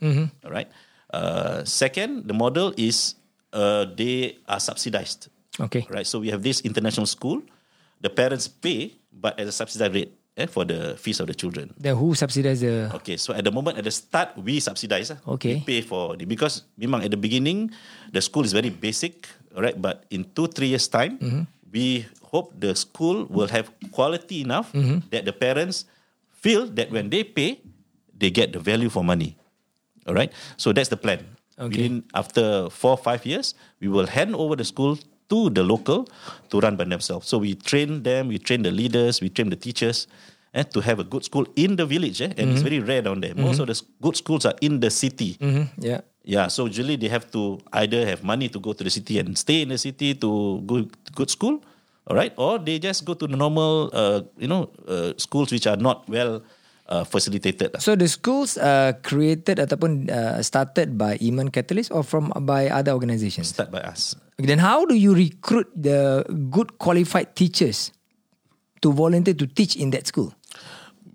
All 0.44 0.52
right. 0.52 0.68
Uh, 1.10 1.64
second, 1.64 2.28
the 2.28 2.36
model 2.36 2.76
is 2.76 3.16
uh, 3.56 3.88
they 3.88 4.38
are 4.46 4.60
subsidized. 4.60 5.32
Okay. 5.58 5.82
Right. 5.90 6.06
So 6.06 6.20
we 6.20 6.28
have 6.30 6.44
this 6.44 6.60
international 6.62 7.06
school. 7.10 7.42
The 8.04 8.12
parents 8.12 8.46
pay, 8.46 8.94
but 9.10 9.40
at 9.40 9.48
a 9.48 9.50
subsidized 9.50 9.94
rate 9.96 10.12
eh, 10.38 10.46
for 10.46 10.62
the 10.64 10.94
fees 10.96 11.18
of 11.18 11.26
the 11.26 11.34
children. 11.34 11.74
Then 11.74 11.98
who 11.98 12.14
subsidize 12.14 12.62
the 12.62 12.86
Okay, 13.02 13.18
so 13.18 13.34
at 13.34 13.42
the 13.42 13.50
moment, 13.50 13.76
at 13.76 13.84
the 13.84 13.90
start, 13.92 14.38
we 14.38 14.62
subsidize. 14.62 15.10
ah. 15.10 15.18
Okay. 15.36 15.60
We 15.60 15.66
pay 15.66 15.80
for 15.82 16.14
the 16.14 16.24
because 16.24 16.62
memang 16.78 17.02
at 17.02 17.10
the 17.10 17.18
beginning, 17.20 17.74
the 18.14 18.22
school 18.22 18.46
is 18.46 18.54
very 18.54 18.70
basic, 18.70 19.26
right? 19.58 19.74
But 19.74 20.06
in 20.14 20.24
two 20.38 20.46
three 20.46 20.70
years 20.70 20.86
time, 20.86 21.18
we 21.74 22.06
hope 22.30 22.54
the 22.56 22.72
school 22.78 23.26
will 23.28 23.50
have 23.50 23.68
quality 23.90 24.40
enough 24.46 24.70
that 25.10 25.26
the 25.26 25.34
parents 25.34 25.84
feel 26.38 26.70
that 26.78 26.94
when 26.94 27.10
they 27.10 27.26
pay, 27.26 27.58
they 28.14 28.30
get 28.30 28.54
the 28.54 28.62
value 28.62 28.88
for 28.88 29.02
money. 29.02 29.34
All 30.06 30.14
right, 30.16 30.32
so 30.56 30.72
that's 30.72 30.88
the 30.88 30.96
plan. 30.96 31.26
Okay. 31.58 31.68
Within 31.90 32.06
after 32.14 32.70
four 32.70 32.94
five 32.96 33.26
years, 33.26 33.52
we 33.82 33.90
will 33.90 34.06
hand 34.06 34.32
over 34.38 34.54
the 34.54 34.64
school 34.64 34.94
to 35.28 35.50
the 35.50 35.62
local 35.62 36.08
to 36.50 36.60
run 36.60 36.76
by 36.76 36.84
themselves. 36.84 37.28
So 37.28 37.38
we 37.38 37.54
train 37.54 38.02
them, 38.02 38.28
we 38.28 38.38
train 38.38 38.62
the 38.62 38.70
leaders, 38.72 39.20
we 39.20 39.28
train 39.28 39.50
the 39.50 39.56
teachers, 39.60 40.08
and 40.56 40.64
to 40.72 40.80
have 40.80 40.98
a 40.98 41.04
good 41.04 41.24
school 41.24 41.46
in 41.56 41.76
the 41.76 41.84
village. 41.84 42.20
Eh? 42.24 42.32
And 42.36 42.52
it's 42.52 42.64
very 42.64 42.80
rare 42.80 43.02
down 43.02 43.20
there. 43.20 43.34
Most 43.36 43.60
of 43.60 43.68
the 43.68 43.76
good 44.00 44.16
schools 44.16 44.44
are 44.48 44.56
in 44.60 44.80
the 44.80 44.90
city. 44.90 45.36
Mhm, 45.40 45.68
Yeah. 45.78 46.00
Yeah, 46.28 46.52
so 46.52 46.68
usually 46.68 47.00
they 47.00 47.08
have 47.08 47.32
to 47.32 47.56
either 47.72 48.04
have 48.04 48.20
money 48.20 48.52
to 48.52 48.60
go 48.60 48.76
to 48.76 48.84
the 48.84 48.92
city 48.92 49.16
and 49.16 49.32
stay 49.32 49.64
in 49.64 49.72
the 49.72 49.80
city 49.80 50.12
to 50.12 50.60
go 50.68 50.84
to 50.84 51.10
good 51.16 51.32
school, 51.32 51.64
all 52.04 52.12
right, 52.12 52.36
or 52.36 52.60
they 52.60 52.76
just 52.76 53.08
go 53.08 53.16
to 53.16 53.24
the 53.24 53.32
normal, 53.32 53.88
uh, 53.96 54.20
you 54.36 54.44
know, 54.44 54.68
uh, 54.84 55.16
schools 55.16 55.48
which 55.48 55.64
are 55.64 55.80
not 55.80 56.04
well 56.04 56.44
uh, 56.84 57.08
facilitated. 57.08 57.72
So 57.80 57.96
the 57.96 58.12
schools 58.12 58.60
uh, 58.60 58.92
created 59.00 59.56
ataupun 59.56 60.12
uh, 60.12 60.44
started 60.44 61.00
by 61.00 61.16
Iman 61.16 61.48
Catalyst 61.48 61.88
or 61.96 62.04
from 62.04 62.28
by 62.44 62.68
other 62.68 62.92
organizations? 62.92 63.48
Start 63.48 63.72
by 63.72 63.80
us. 63.80 64.12
Then 64.38 64.62
how 64.62 64.86
do 64.86 64.94
you 64.94 65.18
recruit 65.18 65.66
the 65.74 66.22
good 66.50 66.78
qualified 66.78 67.34
teachers 67.34 67.90
to 68.86 68.94
volunteer 68.94 69.34
to 69.34 69.50
teach 69.50 69.74
in 69.74 69.90
that 69.90 70.06
school? 70.06 70.30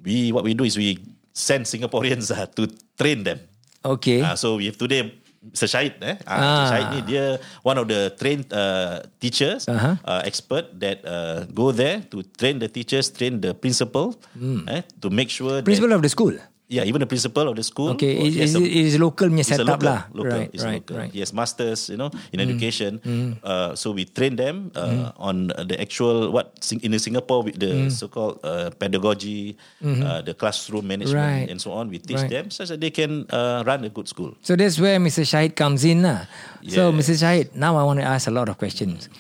We 0.04 0.36
what 0.36 0.44
we 0.44 0.52
do 0.52 0.68
is 0.68 0.76
we 0.76 1.00
send 1.32 1.64
Singaporeans 1.64 2.36
uh, 2.36 2.52
to 2.60 2.68
train 3.00 3.24
them. 3.24 3.40
Okay. 3.80 4.20
Uh, 4.20 4.36
so 4.36 4.60
we 4.60 4.68
have 4.68 4.76
today 4.76 5.16
Mr. 5.40 5.72
Syahid 5.72 6.04
eh. 6.04 6.20
Uh, 6.28 6.36
Ah. 6.36 6.44
Mr. 6.44 6.68
Syahid 6.68 6.88
ni 6.92 7.00
dia 7.08 7.26
one 7.64 7.80
of 7.80 7.88
the 7.88 8.12
trained 8.20 8.44
uh, 8.52 9.08
teachers, 9.24 9.72
Uh-huh. 9.72 9.96
uh, 10.04 10.20
expert 10.28 10.76
that 10.84 11.00
uh, 11.08 11.48
go 11.56 11.72
there 11.72 12.04
to 12.12 12.28
train 12.36 12.60
the 12.60 12.68
teachers, 12.68 13.08
train 13.08 13.40
the 13.40 13.56
principal 13.56 14.20
eh, 14.68 14.84
to 15.00 15.08
make 15.08 15.32
sure 15.32 15.64
that, 15.64 15.68
Principal 15.68 15.96
of 15.96 16.04
the 16.04 16.12
school. 16.12 16.36
Yeah, 16.74 16.90
even 16.90 16.98
the 16.98 17.06
principal 17.06 17.46
of 17.46 17.54
the 17.54 17.62
school. 17.62 17.94
Okay, 17.94 18.18
oh, 18.18 18.26
is, 18.26 18.34
he 18.34 18.42
is, 18.42 18.58
is 18.58 18.94
local 18.98 19.30
punya 19.30 19.46
setup 19.46 19.78
local, 19.78 19.94
lah. 19.94 20.02
local. 20.10 20.34
Right, 20.34 20.50
right, 20.58 20.82
local. 20.82 20.96
right. 20.98 21.12
Mm. 21.14 21.14
He 21.14 21.20
has 21.22 21.30
masters, 21.30 21.94
you 21.94 22.02
know, 22.02 22.10
in 22.34 22.42
education. 22.42 22.98
Uh, 23.46 23.78
so 23.78 23.94
we 23.94 24.10
train 24.10 24.34
them 24.34 24.74
uh, 24.74 25.14
on 25.22 25.54
the 25.54 25.78
actual 25.78 26.34
what 26.34 26.58
in 26.82 26.98
Singapore 26.98 27.46
with 27.46 27.62
the 27.62 27.94
so-called 27.94 28.42
uh, 28.42 28.74
pedagogy, 28.74 29.54
uh, 29.86 30.26
the 30.26 30.34
classroom 30.34 30.90
management, 30.90 31.14
Mm-hmm. 31.14 31.46
Right. 31.46 31.50
and 31.54 31.62
so 31.62 31.78
on. 31.78 31.94
We 31.94 32.02
teach 32.02 32.26
Right. 32.26 32.32
them 32.34 32.50
such 32.50 32.74
that 32.74 32.82
they 32.82 32.90
can 32.90 33.30
uh, 33.30 33.62
run 33.68 33.86
a 33.86 33.92
good 33.94 34.10
school. 34.10 34.34
So 34.42 34.58
that's 34.58 34.82
where 34.82 34.98
Mr. 34.98 35.22
Shahid 35.22 35.54
comes 35.54 35.86
in 35.86 36.02
lah. 36.02 36.26
So 36.66 36.90
Mr. 36.90 37.14
Shahid, 37.14 37.54
now 37.54 37.78
I 37.78 37.86
want 37.86 38.02
to 38.02 38.08
ask 38.08 38.26
a 38.26 38.34
lot 38.34 38.50
of 38.50 38.58
questions. 38.58 39.14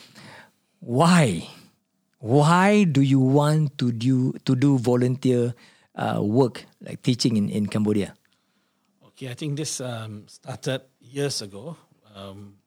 Why? 0.79 1.47
Why 2.23 2.83
do 2.87 3.01
you 3.03 3.19
want 3.19 3.77
to 3.83 3.91
do 3.91 4.31
to 4.47 4.55
do 4.55 4.79
volunteer 4.79 5.53
uh, 5.95 6.19
work 6.21 6.65
like 6.81 7.01
teaching 7.01 7.37
in, 7.37 7.49
in 7.49 7.67
Cambodia? 7.67 8.13
Okay, 9.13 9.29
I 9.29 9.35
think 9.35 9.57
this 9.57 9.81
um, 9.81 10.25
started 10.27 10.81
years 10.99 11.41
ago. 11.41 11.77
Um, 12.13 12.61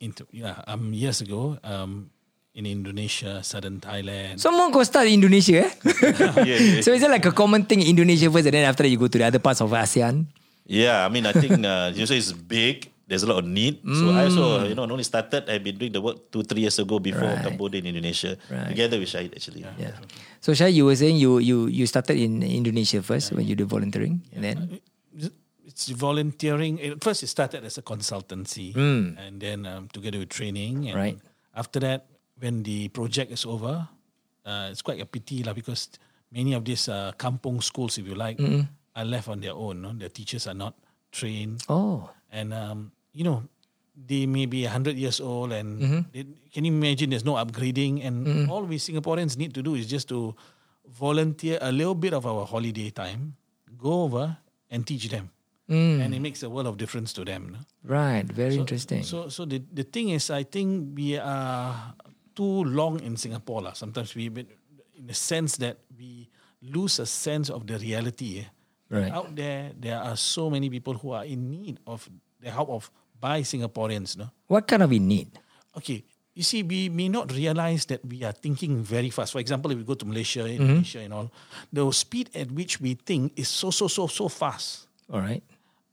into 0.00 0.24
yeah, 0.32 0.64
um, 0.66 0.92
years 0.96 1.20
ago 1.20 1.60
um, 1.62 2.10
in 2.56 2.64
Indonesia, 2.64 3.44
southern 3.44 3.78
Thailand. 3.78 4.40
Semua 4.40 4.72
kau 4.72 4.80
start 4.82 5.06
in 5.12 5.20
Indonesia 5.20 5.68
eh? 5.68 5.70
yeah, 6.48 6.58
yeah. 6.58 6.80
so 6.80 6.90
is 6.96 7.04
it 7.04 7.12
like 7.12 7.24
a 7.28 7.36
common 7.36 7.68
thing 7.68 7.84
in 7.84 7.92
Indonesia 7.92 8.32
first 8.32 8.48
and 8.48 8.56
then 8.56 8.64
after 8.64 8.82
that 8.82 8.90
you 8.90 8.96
go 8.96 9.06
to 9.06 9.20
the 9.20 9.28
other 9.28 9.38
parts 9.38 9.60
of 9.60 9.70
ASEAN? 9.70 10.26
Yeah, 10.64 11.04
I 11.04 11.08
mean, 11.12 11.26
I 11.28 11.36
think 11.36 11.60
uh, 11.60 11.92
Indonesia 11.92 12.16
it's 12.16 12.32
big. 12.32 12.88
There's 13.10 13.26
a 13.26 13.30
lot 13.34 13.42
of 13.42 13.46
need. 13.50 13.82
So 13.82 14.14
I 14.14 14.30
also, 14.30 14.62
you 14.70 14.78
know, 14.78 14.86
not 14.86 14.94
only 14.94 15.02
started, 15.02 15.50
I've 15.50 15.66
been 15.66 15.74
doing 15.74 15.90
the 15.90 15.98
work 15.98 16.30
two, 16.30 16.46
three 16.46 16.62
years 16.62 16.78
ago 16.78 17.02
before 17.02 17.26
Right. 17.26 17.42
Cambodia 17.42 17.82
in 17.82 17.90
Indonesia, 17.90 18.38
Right. 18.46 18.70
together 18.70 19.02
with 19.02 19.10
Syahid 19.10 19.34
actually. 19.34 19.66
Yeah. 19.66 19.98
So 20.38 20.54
Shahid, 20.54 20.78
you 20.78 20.86
were 20.86 20.94
saying 20.94 21.18
you 21.18 21.42
you 21.42 21.66
you 21.66 21.90
started 21.90 22.14
in 22.22 22.38
Indonesia 22.46 23.02
first 23.02 23.34
when 23.34 23.50
you 23.50 23.58
do 23.58 23.66
volunteering 23.66 24.22
and 24.30 24.46
then 24.46 24.56
It's 25.70 25.86
volunteering. 25.94 26.82
At 26.82 26.98
first, 27.02 27.22
it 27.22 27.30
started 27.30 27.62
as 27.62 27.78
a 27.78 27.84
consultancy, 27.86 28.74
and 28.74 29.38
then 29.38 29.66
um, 29.70 29.86
together 29.94 30.18
with 30.18 30.30
training. 30.30 30.90
And 30.90 30.98
Right. 30.98 31.16
After 31.54 31.78
that, 31.86 32.10
when 32.42 32.66
the 32.66 32.90
project 32.90 33.30
is 33.30 33.46
over, 33.46 33.86
uh, 34.46 34.66
it's 34.70 34.82
quite 34.82 34.98
a 34.98 35.06
pity 35.06 35.46
lah 35.46 35.54
because 35.54 35.86
many 36.34 36.58
of 36.58 36.66
these 36.66 36.90
uh, 36.90 37.14
kampong 37.18 37.62
schools, 37.62 37.98
if 37.98 38.06
you 38.06 38.18
like, 38.18 38.38
are 38.98 39.06
left 39.06 39.30
on 39.30 39.38
their 39.42 39.54
own. 39.54 39.82
No? 39.82 39.94
The 39.94 40.10
teachers 40.10 40.50
are 40.50 40.58
not 40.58 40.74
trained. 41.14 41.62
oh 41.70 42.10
and 42.30 42.54
um, 42.54 42.90
you 43.12 43.24
know 43.24 43.42
they 44.06 44.24
may 44.26 44.46
be 44.46 44.64
100 44.64 44.96
years 44.96 45.20
old 45.20 45.52
and 45.52 45.80
Mm-hmm. 45.82 46.00
they, 46.12 46.24
can 46.52 46.64
you 46.64 46.72
imagine 46.72 47.10
there's 47.10 47.24
no 47.24 47.34
upgrading 47.34 48.04
and 48.04 48.48
all 48.50 48.62
we 48.64 48.76
singaporeans 48.78 49.36
need 49.36 49.52
to 49.54 49.62
do 49.62 49.74
is 49.74 49.86
just 49.86 50.08
to 50.08 50.34
volunteer 50.86 51.58
a 51.60 51.70
little 51.72 51.94
bit 51.94 52.12
of 52.14 52.26
our 52.26 52.46
holiday 52.46 52.90
time 52.90 53.36
go 53.78 54.02
over 54.04 54.36
and 54.70 54.86
teach 54.86 55.08
them 55.08 55.30
Mm. 55.70 56.02
and 56.02 56.10
it 56.14 56.18
makes 56.18 56.42
a 56.42 56.50
world 56.50 56.66
of 56.66 56.74
difference 56.82 57.12
to 57.14 57.22
them 57.24 57.54
no? 57.54 57.58
right, 57.86 58.26
very 58.26 58.56
interesting. 58.58 59.04
so 59.06 59.28
so 59.30 59.44
the, 59.46 59.62
the 59.70 59.84
thing 59.86 60.10
is 60.10 60.26
i 60.28 60.42
think 60.42 60.98
we 60.98 61.14
are 61.16 61.94
too 62.34 62.66
long 62.66 62.98
in 63.06 63.14
singapore 63.14 63.62
lah. 63.62 63.72
sometimes 63.78 64.10
we 64.18 64.26
in 64.26 65.06
the 65.06 65.14
sense 65.14 65.54
that 65.62 65.78
we 65.94 66.26
lose 66.58 66.98
a 66.98 67.06
sense 67.06 67.46
of 67.54 67.70
the 67.70 67.78
reality 67.78 68.42
eh. 68.42 68.50
Right. 68.90 69.14
out 69.14 69.30
there 69.38 69.70
there 69.78 70.02
are 70.02 70.18
so 70.18 70.50
many 70.50 70.66
people 70.66 70.94
who 70.98 71.14
are 71.14 71.22
in 71.22 71.46
need 71.54 71.78
of 71.86 72.02
the 72.42 72.50
help 72.50 72.66
of 72.74 72.90
by 73.20 73.42
singaporeans 73.42 74.16
no 74.16 74.30
what 74.48 74.66
kind 74.66 74.82
of 74.82 74.90
we 74.90 74.98
need? 74.98 75.28
okay 75.76 76.02
you 76.34 76.42
see 76.42 76.62
we 76.62 76.88
may 76.88 77.08
not 77.08 77.30
realize 77.32 77.84
that 77.86 78.00
we 78.04 78.24
are 78.24 78.32
thinking 78.32 78.82
very 78.82 79.10
fast 79.10 79.32
for 79.32 79.38
example 79.40 79.70
if 79.70 79.78
we 79.78 79.84
go 79.84 79.94
to 79.94 80.06
malaysia 80.06 80.46
indonesia 80.46 81.00
and 81.00 81.12
all 81.12 81.28
the 81.72 81.84
speed 81.92 82.30
at 82.34 82.50
which 82.50 82.80
we 82.80 82.94
think 82.94 83.32
is 83.36 83.48
so 83.48 83.70
so 83.70 83.86
so 83.88 84.06
so 84.06 84.28
fast 84.28 84.86
All 85.12 85.20
right. 85.20 85.42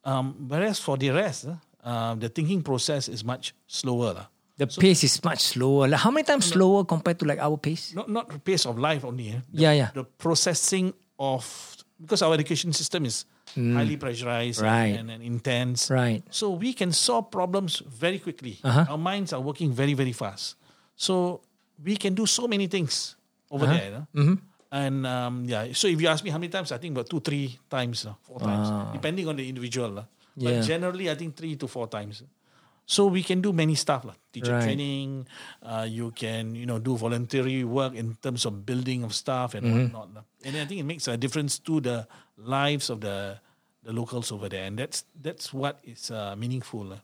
um, 0.06 0.48
whereas 0.48 0.80
for 0.80 0.96
the 0.98 1.10
rest 1.10 1.46
uh, 1.50 1.58
uh, 1.84 2.16
the 2.16 2.30
thinking 2.30 2.62
process 2.62 3.08
is 3.08 3.24
much 3.24 3.54
slower 3.68 4.12
lah. 4.14 4.28
The 4.58 4.66
pace 4.66 5.06
is 5.06 5.22
much 5.24 5.40
slower. 5.54 5.88
Like 5.88 6.02
how 6.02 6.10
many 6.10 6.26
times 6.26 6.50
slower 6.50 6.84
compared 6.84 7.22
to 7.22 7.26
like 7.30 7.38
our 7.40 7.56
pace? 7.62 7.94
not 7.94 8.10
not 8.10 8.26
the 8.28 8.42
pace 8.42 8.66
of 8.66 8.76
life 8.82 9.06
only 9.06 9.30
eh? 9.30 9.40
the, 9.54 9.62
Yeah, 9.62 9.72
yeah. 9.72 9.90
the 9.94 10.04
processing 10.04 10.92
of 11.22 11.46
because 12.00 12.22
our 12.22 12.34
education 12.34 12.74
system 12.74 13.06
is 13.06 13.26
highly 13.56 13.98
pressurized 13.98 14.60
Mm. 14.62 14.64
Right. 14.64 14.94
and, 15.00 15.10
and 15.12 15.24
intense. 15.24 15.90
Right. 15.90 16.22
So 16.30 16.52
we 16.52 16.74
can 16.74 16.92
solve 16.94 17.32
problems 17.32 17.82
very 17.88 18.20
quickly. 18.20 18.60
Uh-huh. 18.64 18.86
Our 18.90 18.98
minds 18.98 19.34
are 19.34 19.42
working 19.42 19.72
very, 19.74 19.94
very 19.94 20.14
fast. 20.14 20.56
So 20.96 21.42
we 21.84 21.96
can 21.98 22.14
do 22.14 22.26
so 22.26 22.48
many 22.48 22.68
things 22.68 23.16
over 23.50 23.66
Uh-huh. 23.66 23.74
there. 23.78 23.86
You 23.86 23.92
know? 23.92 24.06
Mm-hmm. 24.16 24.36
And 24.72 25.08
um, 25.08 25.46
yeah, 25.46 25.72
so 25.74 25.88
if 25.88 26.02
you 26.02 26.08
ask 26.10 26.24
me 26.24 26.30
how 26.30 26.38
many 26.38 26.50
times, 26.50 26.72
I 26.72 26.78
think 26.78 26.92
about 26.94 27.10
two, 27.10 27.20
three 27.22 27.58
times, 27.70 28.06
four 28.24 28.40
times, 28.40 28.94
depending 28.94 29.28
on 29.28 29.36
the 29.38 29.48
individual. 29.48 29.92
But 29.92 30.06
Yeah. 30.54 30.62
generally, 30.62 31.10
I 31.10 31.16
think 31.16 31.36
three 31.36 31.56
to 31.56 31.68
four 31.68 31.88
times. 31.88 32.22
So 32.88 33.12
we 33.12 33.20
can 33.22 33.44
do 33.44 33.52
many 33.52 33.76
stuff, 33.76 34.08
lah. 34.08 34.16
teacher 34.32 34.56
Right. 34.56 34.64
training. 34.72 35.28
Uh, 35.60 35.84
you 35.84 36.16
can, 36.16 36.56
you 36.56 36.64
know, 36.64 36.80
do 36.80 36.96
voluntary 36.96 37.68
work 37.68 37.92
in 37.92 38.16
terms 38.24 38.48
of 38.48 38.64
building 38.64 39.04
of 39.04 39.12
staff 39.12 39.54
and 39.60 39.68
Mm-hmm. 39.68 39.92
whatnot. 39.92 40.24
And 40.48 40.56
I 40.56 40.64
think 40.64 40.80
it 40.80 40.88
makes 40.88 41.04
a 41.12 41.20
difference 41.20 41.60
to 41.68 41.84
the 41.84 42.08
lives 42.40 42.88
of 42.90 43.04
the 43.04 43.44
the 43.84 43.92
locals 43.92 44.32
over 44.32 44.48
there, 44.48 44.64
and 44.68 44.80
that's 44.80 45.04
that's 45.20 45.52
what 45.52 45.80
is 45.84 46.12
uh, 46.12 46.36
meaningful. 46.40 46.96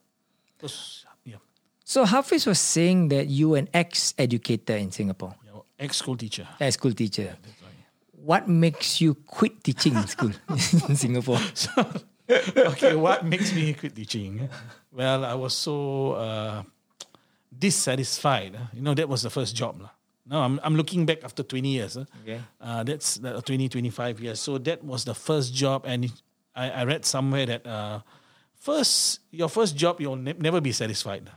yeah, 1.28 1.40
So 1.84 2.06
Hafiz 2.08 2.46
was 2.48 2.60
saying 2.60 3.08
that 3.12 3.28
you 3.28 3.56
an 3.56 3.68
ex-educator 3.76 4.76
in 4.80 4.92
Singapore, 4.92 5.36
yeah, 5.44 5.60
ex 5.80 5.98
school 6.00 6.16
teacher. 6.16 6.48
a 6.60 6.72
school 6.72 6.92
teacher. 6.96 7.36
What 8.24 8.48
makes 8.48 9.04
you 9.04 9.16
quit 9.28 9.64
teaching 9.64 9.96
in 10.00 10.08
school 10.08 10.32
in 10.88 10.96
Singapore? 10.96 11.40
okay, 12.58 12.96
what 12.96 13.26
makes 13.26 13.54
me 13.54 13.74
quit 13.74 13.96
teaching? 13.96 14.48
Well, 14.92 15.26
I 15.26 15.34
was 15.36 15.54
so 15.54 16.14
uh, 16.14 16.64
dissatisfied. 17.58 18.58
You 18.74 18.82
know, 18.82 18.94
that 18.94 19.08
was 19.10 19.22
the 19.24 19.30
first 19.30 19.56
job. 19.56 19.82
lah. 19.82 19.90
Now 20.26 20.42
I'm, 20.42 20.60
I'm 20.64 20.76
looking 20.76 21.06
back 21.06 21.24
after 21.24 21.44
20 21.44 21.68
years. 21.68 21.98
uh. 21.98 22.06
Okay. 22.24 22.40
Uh, 22.62 22.84
that's 22.84 23.20
uh, 23.24 23.42
20, 23.42 23.68
25 23.70 24.20
years. 24.22 24.40
So 24.40 24.58
that 24.58 24.84
was 24.84 25.04
the 25.04 25.14
first 25.14 25.54
job. 25.54 25.84
And 25.86 26.12
I, 26.56 26.70
I 26.70 26.84
read 26.86 27.06
somewhere 27.06 27.46
that 27.46 27.68
uh, 27.68 28.00
first, 28.56 29.20
your 29.32 29.50
first 29.50 29.76
job, 29.76 30.00
you'll 30.00 30.16
ne- 30.16 30.40
never 30.40 30.62
be 30.62 30.72
satisfied. 30.72 31.30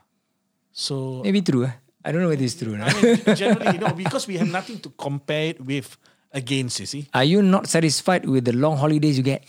So 0.73 1.23
Maybe 1.25 1.43
true. 1.43 1.65
eh? 1.65 1.73
I 2.05 2.13
don't 2.13 2.23
know 2.23 2.29
whether 2.29 2.45
it's 2.45 2.55
true. 2.55 2.79
I 2.81 2.93
mean, 3.03 3.35
generally, 3.35 3.73
you 3.75 3.79
know, 3.83 3.93
because 3.93 4.29
we 4.29 4.37
have 4.39 4.47
nothing 4.49 4.79
to 4.79 4.91
compare 4.91 5.51
it 5.51 5.61
with 5.65 5.97
against, 6.31 6.79
you 6.79 6.87
see. 6.87 7.09
Are 7.13 7.25
you 7.25 7.43
not 7.43 7.67
satisfied 7.67 8.25
with 8.29 8.45
the 8.45 8.53
long 8.53 8.77
holidays 8.77 9.17
you 9.19 9.25
get? 9.25 9.43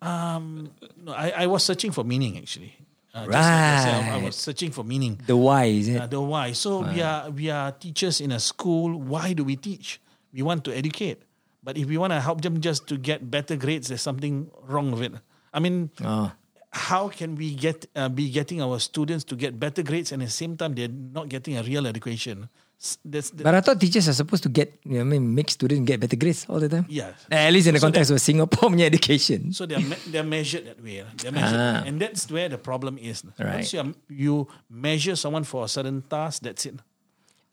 Um, 0.00 0.70
no, 1.02 1.12
I, 1.12 1.30
I 1.30 1.46
was 1.46 1.64
searching 1.64 1.90
for 1.92 2.04
meaning 2.04 2.38
actually. 2.38 2.74
Uh, 3.14 3.24
yourself, 3.24 4.04
I 4.04 4.22
was 4.22 4.36
searching 4.36 4.70
for 4.70 4.84
meaning. 4.84 5.18
The 5.26 5.36
why 5.36 5.64
is 5.64 5.88
it? 5.88 6.00
Uh, 6.00 6.06
the 6.06 6.20
why. 6.20 6.52
So 6.52 6.82
we 6.82 7.00
are 7.02 7.30
we 7.30 7.50
are 7.50 7.72
teachers 7.72 8.20
in 8.20 8.30
a 8.32 8.38
school. 8.38 8.94
Why 8.98 9.32
do 9.32 9.42
we 9.42 9.56
teach? 9.56 10.00
We 10.32 10.42
want 10.42 10.62
to 10.64 10.76
educate. 10.76 11.22
But 11.64 11.76
if 11.76 11.88
we 11.88 11.98
want 11.98 12.12
to 12.12 12.20
help 12.20 12.42
them 12.42 12.60
just 12.60 12.86
to 12.88 12.96
get 12.96 13.28
better 13.30 13.56
grades, 13.56 13.88
there's 13.88 14.02
something 14.02 14.50
wrong 14.68 14.92
with 14.92 15.02
it. 15.02 15.12
I 15.52 15.58
mean, 15.58 15.90
Oh. 16.04 16.30
how 16.70 17.08
can 17.08 17.34
we 17.34 17.54
get 17.56 17.86
uh, 17.96 18.08
be 18.08 18.30
getting 18.30 18.62
our 18.62 18.78
students 18.78 19.24
to 19.24 19.36
get 19.36 19.58
better 19.58 19.82
grades 19.82 20.12
and 20.12 20.22
at 20.22 20.26
the 20.28 20.32
same 20.32 20.56
time 20.56 20.74
they're 20.74 20.88
not 20.92 21.28
getting 21.28 21.56
a 21.56 21.62
real 21.64 21.86
education? 21.86 22.48
S- 22.80 22.98
That's 23.04 23.30
the, 23.30 23.42
But 23.42 23.54
I 23.54 23.60
thought 23.60 23.80
teachers 23.80 24.08
are 24.08 24.12
supposed 24.14 24.44
to 24.44 24.48
get, 24.48 24.70
you 24.86 24.94
know, 24.94 25.00
I 25.00 25.04
mean, 25.04 25.34
make 25.34 25.50
students 25.50 25.82
get 25.84 25.98
better 25.98 26.14
grades 26.14 26.46
all 26.48 26.60
the 26.60 26.68
time. 26.68 26.86
yeah. 26.88 27.10
At 27.30 27.52
least 27.52 27.66
in 27.66 27.74
the 27.74 27.80
So 27.80 27.86
context 27.90 28.10
of 28.12 28.20
Singapore 28.20 28.70
education. 28.78 29.52
So 29.52 29.66
they're 29.66 29.80
me- 29.82 29.98
they're 30.06 30.22
measured 30.22 30.66
that 30.66 30.78
way, 30.82 31.02
they're 31.18 31.32
measured, 31.34 31.58
Ah. 31.58 31.82
and 31.86 31.98
that's 32.00 32.30
where 32.30 32.48
the 32.48 32.58
problem 32.58 32.94
is. 32.98 33.24
Right. 33.38 33.54
Once 33.66 33.72
you, 33.74 33.80
are- 33.82 33.94
you 34.08 34.46
measure 34.70 35.16
someone 35.16 35.42
for 35.42 35.64
a 35.64 35.68
certain 35.68 36.02
task, 36.06 36.42
that's 36.46 36.66
it. 36.66 36.78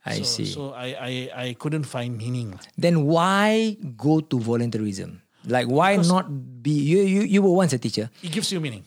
I 0.06 0.18
so, 0.22 0.24
see. 0.24 0.46
So 0.46 0.70
I, 0.78 0.88
I 1.02 1.14
I 1.34 1.48
couldn't 1.58 1.90
find 1.90 2.14
meaning. 2.14 2.54
then 2.78 3.10
why 3.10 3.74
go 3.98 4.22
to 4.22 4.38
volunteerism? 4.38 5.18
Like 5.50 5.66
why 5.66 5.98
Because- 5.98 6.10
not 6.14 6.30
be 6.62 6.78
you, 6.78 7.02
you 7.02 7.22
you 7.26 7.42
were 7.42 7.58
once 7.58 7.74
a 7.74 7.82
teacher. 7.82 8.14
It 8.22 8.30
gives 8.30 8.54
you 8.54 8.62
meaning. 8.62 8.86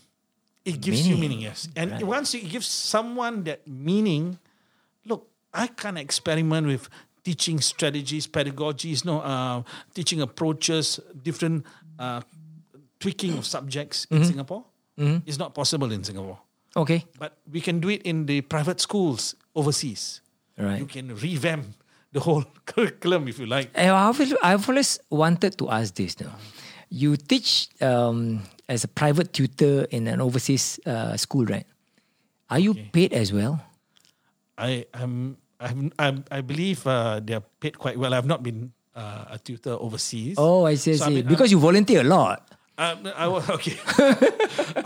It 0.62 0.78
gives 0.85 1.02
you 1.09 1.16
Meaning. 1.18 1.42
meaning, 1.42 1.50
yes. 1.50 1.66
And 1.75 1.97
once 2.07 2.35
you 2.37 2.45
give 2.47 2.62
someone 2.62 3.42
that 3.50 3.66
meaning, 3.66 4.38
I 5.55 5.67
can 5.69 5.97
experiment 5.97 6.67
with 6.67 6.88
teaching 7.25 7.61
strategies, 7.61 8.26
pedagogies, 8.26 9.05
no, 9.05 9.21
uh, 9.21 9.62
teaching 9.94 10.20
approaches, 10.20 11.01
different 11.22 11.64
uh, 11.99 12.20
tweaking 13.01 13.37
of 13.38 13.44
subjects 13.46 14.07
in 14.11 14.18
Mm-hmm. 14.18 14.27
Singapore. 14.29 14.64
It's 15.27 15.38
not 15.38 15.55
possible 15.55 15.92
in 15.92 16.03
Singapore. 16.03 16.38
Okay. 16.77 17.05
But 17.18 17.38
we 17.51 17.61
can 17.61 17.79
do 17.81 17.88
it 17.88 18.03
in 18.03 18.27
the 18.27 18.40
private 18.40 18.81
schools 18.81 19.37
overseas. 19.55 20.20
Right. 20.59 20.81
You 20.81 20.87
can 20.87 21.14
revamp 21.14 21.66
the 22.12 22.18
whole 22.20 22.44
curriculum 22.66 23.29
if 23.29 23.38
you 23.38 23.46
like. 23.46 23.70
Eh, 23.77 23.87
I've 23.92 24.18
always, 24.18 24.35
I've 24.42 24.68
always 24.68 24.99
wanted 25.11 25.57
to 25.59 25.70
ask 25.70 25.94
this 25.94 26.18
now. 26.18 26.35
You 26.90 27.16
teach 27.16 27.68
um, 27.81 28.42
as 28.68 28.83
a 28.83 28.88
private 28.88 29.33
tutor 29.33 29.85
in 29.90 30.09
an 30.09 30.20
overseas 30.20 30.81
uh, 30.85 31.16
school, 31.16 31.44
right? 31.44 31.66
Are 32.51 32.59
you 32.59 32.75
paid 32.75 33.12
as 33.12 33.33
well? 33.33 33.61
I 34.57 34.87
am 34.94 35.37
I'm, 35.61 35.92
I'm, 35.99 36.25
I 36.31 36.40
believe 36.40 36.87
uh, 36.87 37.21
they're 37.23 37.42
paid 37.61 37.79
quite 37.79 37.99
well. 37.99 38.14
I've 38.14 38.27
not 38.27 38.42
been 38.42 38.73
uh, 38.94 39.25
a 39.35 39.38
tutor 39.38 39.73
overseas. 39.73 40.37
Oh, 40.38 40.64
I 40.66 40.75
see, 40.77 40.92
I 40.92 40.97
So, 40.97 41.05
I 41.05 41.09
see. 41.09 41.14
mean, 41.16 41.27
because 41.27 41.51
you 41.51 41.59
volunteer 41.59 42.01
a 42.03 42.05
lot. 42.05 42.44
Um, 42.79 43.11
I 43.16 43.27
was 43.27 43.42
okay. 43.59 43.75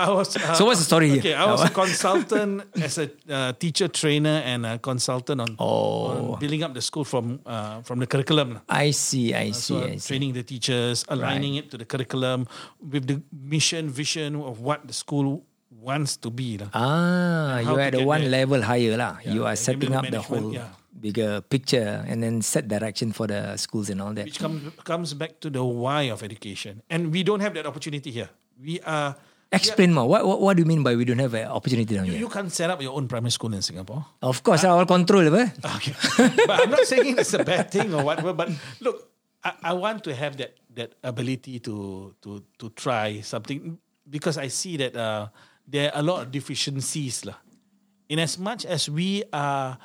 I 0.01 0.09
was. 0.09 0.35
Uh, 0.35 0.55
So 0.55 0.65
what's 0.65 0.79
the 0.81 0.87
story 0.89 1.11
here? 1.11 1.19
Okay, 1.19 1.35
I 1.35 1.45
was 1.45 1.61
a 1.63 1.69
consultant 1.83 2.65
as 2.81 2.97
a 2.97 3.11
uh, 3.29 3.53
teacher 3.53 3.87
trainer 3.89 4.41
and 4.49 4.65
a 4.65 4.79
consultant 4.79 5.43
on, 5.43 5.57
Oh. 5.61 6.33
on 6.33 6.39
building 6.41 6.63
up 6.65 6.73
the 6.73 6.81
school 6.81 7.05
from 7.05 7.41
uh, 7.45 7.83
from 7.83 7.99
the 8.01 8.07
curriculum. 8.09 8.61
I 8.67 8.93
see, 8.93 9.35
I 9.37 9.53
see, 9.53 9.77
So 9.77 9.85
I 9.85 9.97
see. 10.01 10.09
training 10.09 10.33
the 10.33 10.43
teachers, 10.43 11.05
aligning 11.09 11.57
it 11.57 11.69
to 11.73 11.77
the 11.77 11.85
curriculum 11.85 12.49
with 12.81 13.07
the 13.07 13.21
mission, 13.31 13.91
vision 13.93 14.37
of 14.41 14.61
what 14.65 14.87
the 14.89 14.95
school 14.97 15.45
wants 15.83 16.14
to 16.23 16.31
be. 16.31 16.62
lah. 16.62 16.71
Ah, 16.71 17.59
you 17.59 17.75
are 17.75 17.90
the 17.90 18.07
one 18.07 18.23
there. 18.23 18.47
level 18.47 18.62
higher 18.62 18.95
lah. 18.95 19.18
you 19.27 19.42
are 19.42 19.59
setting 19.59 19.90
up 19.90 20.07
the 20.07 20.23
whole 20.23 20.55
yeah. 20.55 20.71
bigger 20.95 21.42
picture 21.42 22.07
and 22.07 22.23
then 22.23 22.38
set 22.38 22.71
direction 22.71 23.11
for 23.11 23.27
the 23.27 23.59
schools 23.59 23.90
and 23.90 23.99
all 23.99 24.14
that. 24.14 24.31
which 24.31 24.38
comes 24.38 24.62
comes 24.87 25.11
back 25.18 25.42
to 25.42 25.51
the 25.51 25.61
why 25.61 26.07
of 26.14 26.23
education, 26.23 26.87
and 26.87 27.11
we 27.11 27.27
don't 27.27 27.42
have 27.42 27.53
that 27.59 27.66
opportunity 27.66 28.14
here. 28.14 28.31
We 28.57 28.79
are. 28.87 29.18
Explain 29.53 29.92
more. 29.92 30.09
What, 30.09 30.25
what 30.25 30.40
what 30.40 30.53
do 30.57 30.64
you 30.64 30.68
mean 30.71 30.81
by 30.81 30.97
we 30.97 31.05
don't 31.05 31.21
have 31.21 31.37
an 31.37 31.45
opportunity 31.45 31.92
down 31.92 32.09
You, 32.09 32.16
here? 32.16 32.25
you 32.25 32.31
can't 32.33 32.49
set 32.49 32.73
up 32.73 32.81
your 32.81 32.97
own 32.97 33.05
primary 33.05 33.37
school 33.37 33.53
in 33.53 33.61
Singapore. 33.61 34.01
Of 34.25 34.40
course, 34.40 34.64
all 34.64 34.88
control 34.88 35.29
apa? 35.29 35.53
Okay. 35.77 35.92
but 36.49 36.57
I'm 36.57 36.73
not 36.73 36.88
saying 36.88 37.21
it's 37.21 37.37
a 37.37 37.45
bad 37.45 37.68
thing 37.68 37.92
or 37.92 38.01
whatever. 38.01 38.33
But 38.33 38.49
look, 38.81 39.12
I, 39.45 39.53
I 39.61 39.73
want 39.77 40.09
to 40.09 40.16
have 40.16 40.40
that 40.40 40.57
that 40.73 40.97
ability 41.05 41.61
to 41.68 42.16
to 42.25 42.40
to 42.64 42.73
try 42.73 43.21
something 43.21 43.77
because 44.09 44.40
I 44.40 44.49
see 44.49 44.81
that 44.81 44.97
uh, 44.97 45.29
there 45.66 45.94
are 45.94 46.01
a 46.01 46.03
lot 46.03 46.22
of 46.22 46.33
deficiencies 46.33 47.25
lah. 47.25 47.37
In 48.09 48.18
as 48.18 48.38
much 48.38 48.66
as 48.66 48.90
we 48.90 49.25
are 49.33 49.79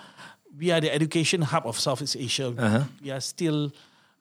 we 0.57 0.71
are 0.71 0.81
the 0.81 0.91
education 0.91 1.41
hub 1.41 1.65
of 1.65 1.79
Southeast 1.79 2.17
Asia, 2.17 2.49
uh-huh. 2.49 2.83
we 3.03 3.11
are 3.11 3.21
still 3.21 3.71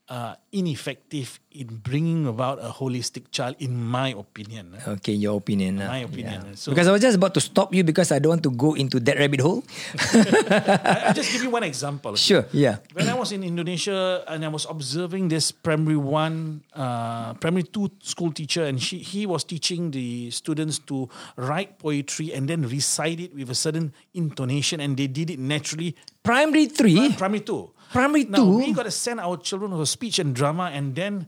uh, 0.09 0.35
ineffective 0.53 1.41
in 1.51 1.81
bringing 1.83 2.27
about 2.27 2.59
a 2.61 2.69
holistic 2.69 3.31
child, 3.33 3.57
in 3.59 3.75
my 3.75 4.13
opinion. 4.13 4.77
eh. 4.77 4.91
Okay, 5.01 5.13
your 5.17 5.37
opinion. 5.41 5.81
lah. 5.81 5.89
My 5.89 6.05
opinion. 6.05 6.55
So- 6.55 6.71
because 6.71 6.87
I 6.87 6.93
was 6.93 7.01
just 7.01 7.17
about 7.17 7.35
to 7.35 7.41
stop 7.41 7.75
you 7.75 7.83
because 7.83 8.13
I 8.13 8.19
don't 8.21 8.39
want 8.39 8.45
to 8.47 8.53
go 8.53 8.75
into 8.77 9.01
that 9.01 9.17
rabbit 9.19 9.41
hole. 9.41 9.65
I, 10.15 11.11
I'll 11.11 11.15
just 11.17 11.33
give 11.33 11.43
you 11.43 11.51
one 11.51 11.63
example. 11.65 12.15
sure, 12.17 12.47
yeah. 12.53 12.79
when 12.93 13.09
I 13.09 13.15
was 13.15 13.33
in 13.33 13.43
Indonesia 13.43 14.23
and 14.29 14.45
I 14.45 14.49
was 14.49 14.67
observing 14.69 15.29
this 15.29 15.51
primary 15.51 15.97
one, 15.99 16.63
uh, 16.75 17.35
primary 17.41 17.65
two 17.65 17.91
school 18.03 18.31
teacher, 18.33 18.65
and 18.65 18.81
she 18.81 18.99
he 18.99 19.27
was 19.27 19.45
teaching 19.45 19.91
the 19.91 20.31
students 20.31 20.79
to 20.87 21.09
write 21.37 21.79
poetry 21.79 22.33
and 22.33 22.49
then 22.49 22.63
recite 22.69 23.19
it 23.21 23.35
with 23.35 23.51
a 23.51 23.57
certain 23.59 23.93
intonation, 24.15 24.81
and 24.81 24.97
they 24.97 25.07
did 25.09 25.31
it 25.31 25.39
naturally. 25.39 25.97
Primary 26.23 26.67
three. 26.67 27.13
Primary 27.17 27.41
two. 27.41 27.71
Primary 27.93 28.25
Now 28.25 28.39
two? 28.45 28.59
we 28.59 28.73
got 28.73 28.85
to 28.85 28.91
send 28.91 29.21
our 29.21 29.37
children 29.37 29.71
for 29.73 29.87
speech 29.87 30.19
and 30.19 30.35
drama, 30.35 30.71
and 30.73 30.95
then 30.95 31.27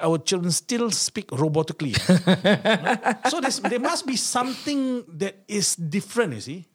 our 0.00 0.18
children 0.18 0.52
still 0.52 0.90
speak 0.90 1.28
robotically. 1.28 1.94
so 3.30 3.40
there 3.68 3.80
must 3.80 4.06
be 4.06 4.16
something 4.16 5.04
that 5.18 5.42
is 5.48 5.76
different. 5.76 6.34
You 6.34 6.40
see. 6.40 6.66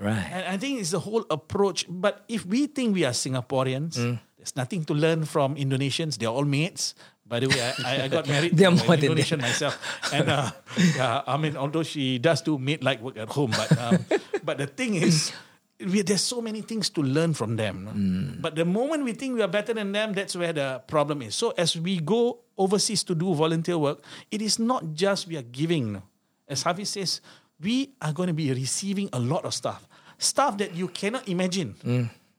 Right. 0.00 0.24
And 0.32 0.46
I 0.48 0.56
think 0.56 0.80
it's 0.80 0.92
the 0.92 1.00
whole 1.00 1.24
approach. 1.30 1.84
But 1.88 2.24
if 2.28 2.46
we 2.46 2.66
think 2.66 2.94
we 2.94 3.04
are 3.04 3.12
Singaporeans, 3.12 3.98
Mm. 4.00 4.18
there's 4.38 4.56
nothing 4.56 4.84
to 4.88 4.94
learn 4.94 5.24
from 5.26 5.56
Indonesians. 5.56 6.16
They're 6.16 6.32
all 6.32 6.46
mates. 6.48 6.94
By 7.28 7.38
the 7.38 7.46
way, 7.48 7.60
I, 7.84 8.02
I, 8.04 8.08
got 8.08 8.26
married 8.26 8.50
They're 8.56 8.70
to 8.70 8.76
more 8.76 8.94
an 8.94 9.00
than 9.00 9.10
Indonesian 9.12 9.40
myself. 9.40 9.78
And 10.12 10.28
uh, 10.30 10.50
yeah, 10.96 11.22
I 11.26 11.36
mean, 11.36 11.54
although 11.56 11.84
she 11.84 12.18
does 12.18 12.42
do 12.42 12.58
maid-like 12.58 13.00
work 13.02 13.18
at 13.18 13.28
home, 13.28 13.52
but 13.52 13.70
um, 13.78 13.98
but 14.42 14.58
the 14.58 14.66
thing 14.66 14.94
is, 14.96 15.30
we, 15.86 16.02
there's 16.02 16.20
so 16.20 16.40
many 16.40 16.60
things 16.60 16.90
to 16.90 17.02
learn 17.02 17.34
from 17.34 17.56
them. 17.56 17.84
no? 17.84 17.90
Mm. 17.92 18.42
But 18.42 18.54
the 18.54 18.64
moment 18.64 19.04
we 19.04 19.12
think 19.12 19.34
we 19.34 19.42
are 19.42 19.48
better 19.48 19.72
than 19.72 19.92
them, 19.92 20.12
that's 20.12 20.36
where 20.36 20.52
the 20.52 20.82
problem 20.86 21.22
is. 21.22 21.34
So 21.34 21.52
as 21.56 21.76
we 21.76 22.00
go 22.00 22.38
overseas 22.58 23.02
to 23.04 23.14
do 23.14 23.34
volunteer 23.34 23.78
work, 23.78 24.02
it 24.30 24.42
is 24.42 24.58
not 24.58 24.94
just 24.94 25.26
we 25.28 25.36
are 25.36 25.42
giving. 25.42 25.92
no. 25.92 26.02
As 26.48 26.62
Hafiz 26.62 26.90
says, 26.90 27.20
we 27.60 27.90
are 28.00 28.12
going 28.12 28.26
to 28.26 28.34
be 28.34 28.52
receiving 28.52 29.08
a 29.12 29.20
lot 29.20 29.44
of 29.44 29.54
stuff, 29.54 29.86
stuff 30.18 30.58
that 30.58 30.74
you 30.74 30.88
cannot 30.88 31.28
imagine. 31.28 31.74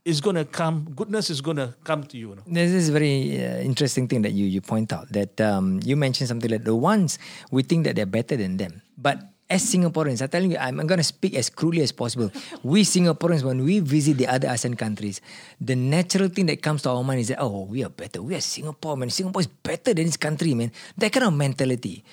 is 0.03 0.19
going 0.21 0.35
come. 0.45 0.91
Goodness 0.95 1.29
is 1.29 1.41
to 1.41 1.73
come 1.83 2.03
to 2.05 2.17
you. 2.17 2.35
know. 2.35 2.41
This 2.47 2.71
is 2.71 2.89
very 2.89 3.37
uh, 3.37 3.59
interesting 3.59 4.07
thing 4.07 4.23
that 4.23 4.31
you 4.31 4.45
you 4.45 4.61
point 4.61 4.91
out 4.91 5.09
that 5.13 5.39
um, 5.39 5.79
you 5.83 5.95
mentioned 5.95 6.27
something 6.27 6.49
like 6.49 6.63
the 6.63 6.75
ones 6.75 7.19
we 7.51 7.63
think 7.63 7.85
that 7.85 7.95
they're 7.95 8.09
better 8.09 8.35
than 8.35 8.57
them, 8.57 8.81
but 8.97 9.21
as 9.51 9.67
Singaporeans, 9.67 10.21
I'm 10.23 10.29
telling 10.29 10.51
you, 10.51 10.57
I'm, 10.57 10.79
I'm 10.79 10.87
going 10.87 11.03
to 11.03 11.03
speak 11.03 11.35
as 11.35 11.49
crudely 11.49 11.83
as 11.83 11.91
possible. 11.91 12.31
We 12.63 12.83
Singaporeans, 12.83 13.43
when 13.43 13.63
we 13.63 13.79
visit 13.79 14.17
the 14.17 14.27
other 14.27 14.47
ASEAN 14.47 14.77
countries, 14.77 15.19
the 15.59 15.75
natural 15.75 16.29
thing 16.29 16.45
that 16.47 16.61
comes 16.61 16.81
to 16.83 16.89
our 16.89 17.03
mind 17.03 17.19
is 17.19 17.27
that 17.27 17.41
oh, 17.41 17.67
we 17.67 17.83
are 17.83 17.89
better. 17.89 18.23
We 18.23 18.35
are 18.35 18.41
Singapore, 18.41 18.95
man. 18.95 19.09
Singapore 19.09 19.41
is 19.41 19.47
better 19.47 19.93
than 19.93 20.05
this 20.05 20.15
country, 20.15 20.53
man. 20.53 20.71
That 20.97 21.11
kind 21.11 21.25
of 21.27 21.33
mentality. 21.33 22.03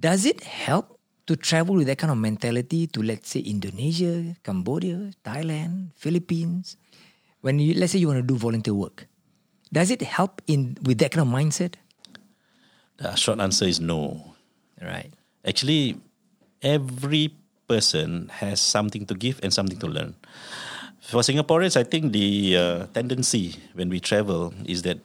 Does 0.00 0.24
it 0.24 0.42
help 0.42 0.98
to 1.26 1.36
travel 1.36 1.74
with 1.74 1.86
that 1.88 1.98
kind 1.98 2.10
of 2.10 2.16
mentality 2.16 2.86
to 2.88 3.02
let's 3.02 3.28
say 3.28 3.40
Indonesia, 3.40 4.34
Cambodia, 4.42 5.12
Thailand, 5.22 5.92
Philippines? 5.94 6.78
When 7.42 7.58
you 7.60 7.74
let's 7.74 7.92
say 7.92 7.98
you 7.98 8.08
want 8.08 8.18
to 8.18 8.26
do 8.26 8.34
volunteer 8.34 8.72
work, 8.74 9.06
does 9.70 9.90
it 9.90 10.00
help 10.00 10.40
in 10.46 10.78
with 10.82 10.98
that 10.98 11.12
kind 11.12 11.28
of 11.28 11.32
mindset? 11.32 11.74
The 12.96 13.14
short 13.14 13.38
answer 13.40 13.66
is 13.66 13.78
no. 13.78 14.34
Right. 14.80 15.12
Actually, 15.44 16.00
every 16.62 17.34
person 17.68 18.28
has 18.40 18.60
something 18.60 19.04
to 19.06 19.14
give 19.14 19.40
and 19.42 19.52
something 19.52 19.78
to 19.78 19.86
learn. 19.86 20.14
For 21.00 21.20
Singaporeans, 21.22 21.76
I 21.76 21.84
think 21.84 22.12
the 22.12 22.56
uh, 22.56 22.86
tendency 22.92 23.56
when 23.74 23.88
we 23.88 24.00
travel 24.00 24.52
is 24.66 24.82
that 24.82 24.98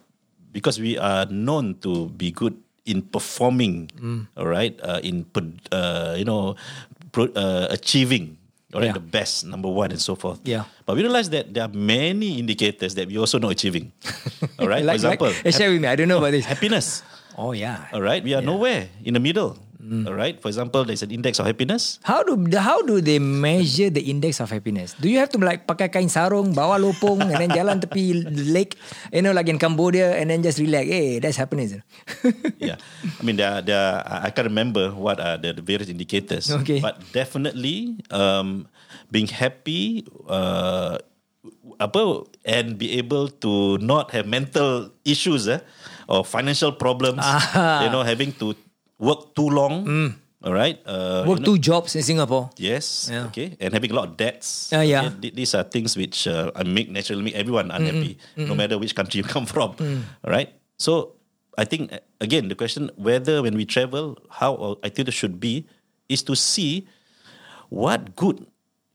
because 0.52 0.80
we 0.80 0.98
are 0.98 1.26
known 1.28 1.76
to 1.82 2.10
be 2.10 2.32
good 2.32 2.56
in 2.86 3.02
performing, 3.02 3.88
all 4.36 4.48
right, 4.48 4.76
uh, 4.84 5.00
in 5.04 5.26
uh, 5.72 6.16
you 6.18 6.26
know, 6.26 6.56
pro- 7.16 7.32
uh, 7.32 7.68
achieving, 7.72 8.36
all 8.74 8.82
right, 8.82 8.88
Yeah. 8.92 9.00
the 9.00 9.00
best, 9.00 9.46
number 9.48 9.70
one, 9.72 9.92
and 9.92 10.02
so 10.02 10.16
forth. 10.16 10.42
Yeah. 10.44 10.66
But 10.86 10.98
we 11.00 11.04
realize 11.04 11.30
that 11.32 11.54
there 11.54 11.64
are 11.64 11.72
many 11.72 12.40
indicators 12.40 12.96
that 12.96 13.08
we 13.08 13.18
also 13.18 13.40
not 13.40 13.52
achieving. 13.56 13.94
all 14.60 14.68
right. 14.68 14.84
Like- 14.84 15.00
For 15.00 15.08
example, 15.16 15.28
like- 15.32 15.46
eh, 15.48 15.52
share 15.56 15.72
with 15.72 15.80
me. 15.82 15.88
I 15.88 15.96
don't 15.96 16.10
know 16.12 16.18
about 16.20 16.32
this. 16.36 16.44
happiness. 16.44 17.04
Oh 17.40 17.54
yeah. 17.56 17.88
All 17.94 18.02
right, 18.04 18.22
we 18.22 18.36
are 18.36 18.42
nowhere 18.44 18.90
in 19.06 19.16
the 19.16 19.24
middle. 19.24 19.58
All 19.84 20.16
right. 20.16 20.40
For 20.40 20.48
example, 20.48 20.88
there's 20.88 21.04
an 21.04 21.12
index 21.12 21.44
of 21.44 21.46
happiness. 21.46 22.00
How 22.08 22.24
do 22.24 22.40
how 22.56 22.80
do 22.88 23.04
they 23.04 23.20
measure 23.20 23.92
the 23.92 24.00
index 24.00 24.40
of 24.40 24.48
happiness? 24.48 24.96
Do 24.96 25.12
you 25.12 25.20
have 25.20 25.28
to 25.36 25.40
like 25.40 25.68
pakai 25.68 25.92
kain 25.92 26.08
sarung, 26.08 26.56
bawa 26.56 26.80
lopong, 26.80 27.20
and 27.20 27.36
then 27.36 27.52
jalan 27.52 27.84
tepi 27.84 28.24
lake, 28.56 28.80
you 29.12 29.20
know, 29.20 29.36
like 29.36 29.52
in 29.52 29.60
Cambodia, 29.60 30.16
and 30.16 30.32
then 30.32 30.40
just 30.40 30.64
relax? 30.64 30.88
Hey, 30.88 31.20
that's 31.20 31.36
happiness. 31.36 31.76
yeah, 32.64 32.80
I 32.80 33.22
mean, 33.28 33.36
there, 33.36 33.52
are, 33.52 33.62
there 33.62 33.76
are, 33.76 34.00
I 34.08 34.16
I 34.28 34.30
can't 34.32 34.48
remember 34.48 34.96
what 34.96 35.20
are 35.20 35.36
the, 35.36 35.52
the 35.52 35.64
various 35.64 35.92
indicators. 35.92 36.48
Okay. 36.48 36.80
But 36.80 37.04
definitely, 37.12 38.00
um, 38.08 38.72
being 39.12 39.28
happy, 39.28 40.08
uh, 40.32 41.04
apa, 41.84 42.24
and 42.48 42.80
be 42.80 42.96
able 42.96 43.28
to 43.44 43.78
not 43.84 44.16
have 44.16 44.32
mental 44.32 44.96
issues, 45.04 45.52
eh, 45.52 45.60
or 46.08 46.24
financial 46.24 46.72
problems. 46.72 47.20
Ah. 47.20 47.84
You 47.84 47.92
know, 47.92 48.08
having 48.08 48.32
to 48.40 48.56
work 49.04 49.36
too 49.36 49.50
long. 49.52 49.84
All 50.44 50.52
right. 50.52 50.76
Uh, 50.84 51.24
Work 51.24 51.40
you 51.40 51.46
know- 51.48 51.56
two 51.56 51.58
jobs 51.60 51.96
in 51.96 52.04
Singapore. 52.04 52.52
Yes. 52.60 53.08
Yeah. 53.08 53.32
Okay. 53.32 53.56
And 53.64 53.72
having 53.72 53.92
a 53.92 53.96
lot 53.96 54.12
of 54.12 54.14
debts. 54.20 54.72
Ah, 54.76 54.84
yeah. 54.84 55.08
Okay, 55.08 55.32
These 55.32 55.56
are 55.56 55.64
things 55.64 55.96
which 55.96 56.28
uh, 56.28 56.52
I 56.52 56.68
make 56.68 56.92
naturally 56.92 57.24
make 57.24 57.36
everyone 57.40 57.72
unhappy, 57.72 58.20
no 58.36 58.52
matter 58.52 58.76
which 58.76 58.92
country 58.92 59.24
you 59.24 59.28
come 59.36 59.48
from. 59.48 59.76
All 59.80 60.32
right. 60.32 60.52
So 60.76 61.16
I 61.56 61.64
think 61.64 61.96
uh, 61.96 62.04
again 62.20 62.52
the 62.52 62.60
question 62.60 62.92
whether 63.00 63.40
when 63.40 63.56
we 63.56 63.64
travel 63.64 64.20
how 64.28 64.76
I 64.84 64.92
think 64.92 65.08
it 65.08 65.16
should 65.16 65.40
be 65.40 65.64
is 66.12 66.20
to 66.28 66.36
see 66.36 66.92
what 67.72 68.20
good 68.20 68.44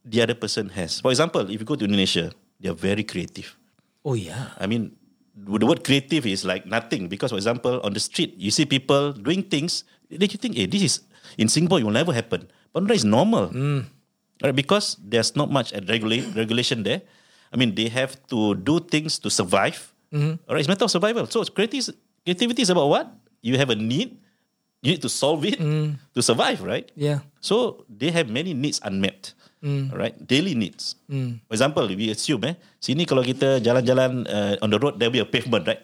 the 0.04 0.20
other 0.20 0.36
person 0.36 0.68
has. 0.76 1.00
For 1.00 1.08
example, 1.08 1.48
if 1.48 1.56
you 1.60 1.64
go 1.64 1.76
to 1.80 1.84
Indonesia, 1.88 2.32
they 2.60 2.68
are 2.68 2.76
very 2.76 3.04
creative. 3.08 3.56
Oh 4.04 4.12
yeah. 4.12 4.52
I 4.60 4.68
mean, 4.68 5.00
the 5.32 5.64
word 5.64 5.80
creative 5.80 6.26
is 6.28 6.44
like 6.44 6.66
nothing 6.68 7.08
because, 7.08 7.32
for 7.32 7.40
example, 7.40 7.80
on 7.80 7.96
the 7.96 8.00
street, 8.04 8.34
you 8.36 8.50
see 8.52 8.68
people 8.68 9.12
doing 9.16 9.42
things 9.48 9.84
that 10.10 10.30
you 10.32 10.38
think, 10.40 10.56
hey, 10.56 10.66
this 10.66 10.82
is 10.82 10.94
in 11.36 11.48
Singapore, 11.48 11.80
it 11.80 11.84
will 11.84 11.92
never 11.96 12.12
happen. 12.12 12.48
But 12.72 12.88
it's 12.90 13.04
normal. 13.04 13.52
Right? 14.42 14.54
Because 14.54 14.96
there's 15.02 15.34
not 15.34 15.50
much 15.50 15.72
regula- 15.88 16.24
regulation 16.34 16.82
there. 16.82 17.02
I 17.52 17.56
mean, 17.56 17.74
they 17.74 17.88
have 17.88 18.14
to 18.28 18.54
do 18.54 18.78
things 18.80 19.18
to 19.24 19.30
survive. 19.30 19.92
All 20.48 20.54
right, 20.56 20.60
it's 20.60 20.68
matter 20.68 20.84
of 20.84 20.92
survival. 20.92 21.26
So 21.28 21.44
creativity, 21.44 21.92
creativity 22.24 22.62
is 22.62 22.70
about 22.70 22.88
what? 22.88 23.06
You 23.44 23.56
have 23.58 23.68
a 23.70 23.76
need, 23.76 24.16
you 24.80 24.92
need 24.96 25.02
to 25.02 25.08
solve 25.08 25.44
it 25.44 25.58
to 26.14 26.20
survive, 26.22 26.62
right? 26.62 26.88
Yeah. 26.96 27.20
So 27.40 27.84
they 27.88 28.10
have 28.12 28.28
many 28.30 28.54
needs 28.54 28.80
unmet. 28.84 29.34
Right? 29.90 30.14
Daily 30.22 30.54
needs. 30.54 30.94
For 31.48 31.52
example, 31.52 31.82
we 31.90 32.14
assume 32.14 32.46
eh, 32.46 32.54
sini 32.78 33.02
kalau 33.04 33.26
kita 33.26 33.58
jalan-jalan 33.58 34.22
uh, 34.30 34.54
on 34.62 34.70
the 34.70 34.78
road, 34.78 34.96
there'll 35.02 35.10
be 35.12 35.18
a 35.18 35.26
pavement, 35.26 35.66
right? 35.66 35.82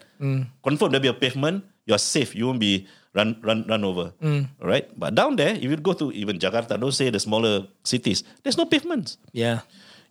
Confirm 0.63 0.95
there'll 0.95 1.03
be 1.03 1.11
a 1.11 1.17
pavement, 1.17 1.67
you're 1.87 2.01
safe, 2.01 2.35
you 2.35 2.47
won't 2.49 2.61
be 2.61 2.87
run 3.13 3.37
run 3.45 3.63
run 3.69 3.83
over. 3.85 4.13
Right? 4.59 4.89
But 4.93 5.15
down 5.15 5.37
there, 5.37 5.55
if 5.55 5.65
you 5.65 5.77
go 5.79 5.93
to 5.95 6.11
even 6.13 6.39
Jakarta, 6.39 6.75
don't 6.75 6.95
say 6.95 7.11
the 7.11 7.21
smaller 7.21 7.69
cities, 7.83 8.25
there's 8.43 8.57
no 8.57 8.67
pavements. 8.67 9.17
Yeah. 9.33 9.63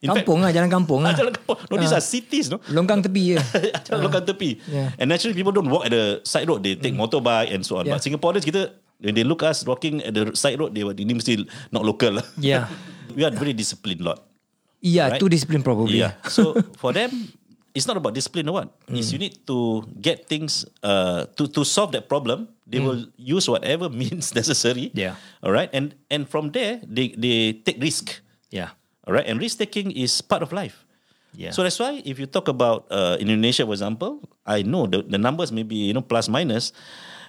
In 0.04 0.12
fact- 0.12 0.28
kampung 0.28 0.44
lah, 0.44 0.52
jalan 0.52 0.68
kampung 0.68 1.00
Ah, 1.08 1.12
lah. 1.12 1.14
jalan 1.20 1.32
kampung. 1.32 1.58
No, 1.72 1.76
these 1.80 1.96
are 1.96 2.04
cities, 2.04 2.52
no? 2.52 2.60
Longkang 2.68 3.00
tepi 3.00 3.34
je. 3.34 3.38
Jalan 3.88 4.12
lokal 4.12 4.28
tepi. 4.28 4.60
Yeah. 4.68 4.92
And 5.00 5.08
naturally, 5.08 5.32
people 5.32 5.56
don't 5.56 5.72
walk 5.72 5.88
at 5.88 5.96
the 5.96 6.20
side 6.28 6.44
road. 6.44 6.60
They 6.60 6.76
take 6.76 6.92
motorbike 6.92 7.56
and 7.56 7.64
so 7.64 7.80
on. 7.80 7.88
Yeah. 7.88 7.96
But 7.96 8.04
Singaporeans, 8.04 8.44
kita, 8.44 8.76
when 9.00 9.16
they 9.16 9.24
look 9.24 9.48
us 9.48 9.64
walking 9.64 10.04
at 10.04 10.12
the 10.12 10.36
side 10.36 10.60
road, 10.60 10.76
they 10.76 10.84
were 10.84 10.92
ini 10.92 11.16
mesti 11.16 11.48
not 11.72 11.88
local. 11.88 12.20
lah. 12.20 12.26
Yeah. 12.44 12.68
we 13.16 13.24
are 13.24 13.32
very 13.32 13.56
disciplined 13.56 14.04
lot. 14.04 14.20
Yeah, 14.84 15.16
Right? 15.16 15.24
too 15.24 15.32
disciplined 15.32 15.64
probably. 15.64 16.04
Yeah. 16.04 16.20
So 16.28 16.60
for 16.76 16.92
them, 16.92 17.32
it's 17.74 17.86
not 17.90 17.98
about 17.98 18.14
discipline 18.14 18.48
or 18.50 18.54
what. 18.64 18.70
Is 18.88 19.12
you 19.12 19.20
need 19.20 19.46
to 19.50 19.84
get 20.00 20.30
things 20.30 20.66
uh, 20.82 21.26
to 21.36 21.50
to 21.50 21.66
solve 21.66 21.92
that 21.94 22.08
problem. 22.08 22.48
They 22.70 22.80
will 22.80 23.06
use 23.18 23.50
whatever 23.50 23.90
means 24.02 24.34
necessary. 24.34 24.90
Yeah. 24.94 25.18
All 25.42 25.52
right. 25.52 25.70
And 25.74 25.94
and 26.10 26.30
from 26.30 26.54
there, 26.54 26.80
they 26.86 27.14
they 27.18 27.60
take 27.66 27.82
risk. 27.82 28.22
Yeah. 28.54 28.78
All 29.04 29.12
right, 29.12 29.28
and 29.28 29.36
risk 29.36 29.60
taking 29.60 29.92
is 29.92 30.24
part 30.24 30.40
of 30.40 30.56
life. 30.56 30.86
Yeah. 31.36 31.52
So 31.52 31.60
that's 31.64 31.76
why 31.76 32.00
if 32.06 32.20
you 32.20 32.26
talk 32.26 32.48
about 32.48 32.88
uh, 32.88 33.18
Indonesia, 33.20 33.66
for 33.68 33.76
example, 33.76 34.24
I 34.48 34.62
know 34.64 34.88
the, 34.88 35.04
the 35.04 35.18
numbers 35.20 35.52
may 35.52 35.64
be 35.68 35.92
you 35.92 35.94
know 35.94 36.06
plus 36.06 36.30
minus. 36.32 36.72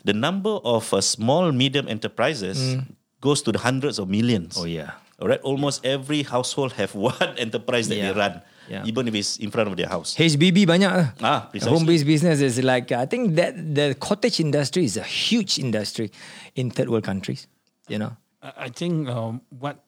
The 0.04 0.12
number 0.12 0.60
of 0.62 0.92
uh, 0.92 1.00
small 1.00 1.50
medium 1.50 1.88
enterprises 1.88 2.76
goes 3.24 3.40
to 3.42 3.50
the 3.50 3.58
hundreds 3.58 3.98
of 3.98 4.06
millions. 4.12 4.54
Oh 4.60 4.68
yeah. 4.68 5.00
All 5.18 5.26
right, 5.26 5.40
almost 5.40 5.82
every 5.86 6.22
household 6.22 6.76
have 6.76 6.94
one 6.98 7.34
enterprise 7.40 7.88
that 7.88 7.96
they 7.96 8.12
run, 8.12 8.42
Yeah. 8.68 8.84
even 8.86 9.08
if 9.08 9.14
it's 9.14 9.36
in 9.38 9.50
front 9.50 9.68
of 9.68 9.76
their 9.76 9.88
house. 9.88 10.16
HBB 10.16 10.64
banyak 10.64 10.88
lah. 10.88 11.08
Ah, 11.20 11.40
precisely. 11.52 11.72
Home-based 11.72 12.06
business 12.06 12.40
is 12.40 12.56
like, 12.64 12.92
I 12.92 13.04
think 13.04 13.36
that 13.36 13.54
the 13.56 13.94
cottage 14.00 14.40
industry 14.40 14.84
is 14.84 14.96
a 14.96 15.04
huge 15.04 15.58
industry 15.58 16.10
in 16.56 16.70
third 16.70 16.88
world 16.88 17.04
countries. 17.04 17.46
You 17.88 17.98
know? 18.00 18.16
I 18.40 18.68
think 18.68 19.08
um, 19.08 19.40
what 19.52 19.84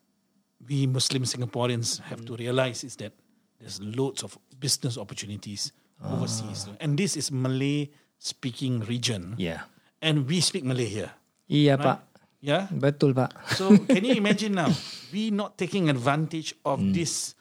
we 0.68 0.86
Muslim 0.86 1.24
Singaporeans 1.24 2.00
have 2.08 2.24
to 2.28 2.36
realize 2.36 2.84
is 2.84 2.96
that 3.00 3.12
there's 3.60 3.80
loads 3.80 4.22
of 4.22 4.36
business 4.60 4.96
opportunities 4.96 5.72
overseas, 6.04 6.68
and 6.80 7.00
this 7.00 7.16
is 7.16 7.32
Malay 7.32 7.88
speaking 8.20 8.80
region. 8.84 9.36
Yeah. 9.40 9.64
and 10.02 10.28
we 10.28 10.40
speak 10.40 10.64
Malay 10.64 10.86
here. 10.86 11.10
Iya, 11.50 11.76
right? 11.76 11.84
Pak. 11.84 11.98
Yeah. 12.42 12.62
Betul, 12.70 13.16
Pak. 13.16 13.32
So 13.58 13.74
can 13.74 14.04
you 14.04 14.14
imagine 14.14 14.54
now? 14.54 14.70
We 15.14 15.30
not 15.30 15.56
taking 15.56 15.88
advantage 15.88 16.52
of 16.66 16.82
this 16.92 17.34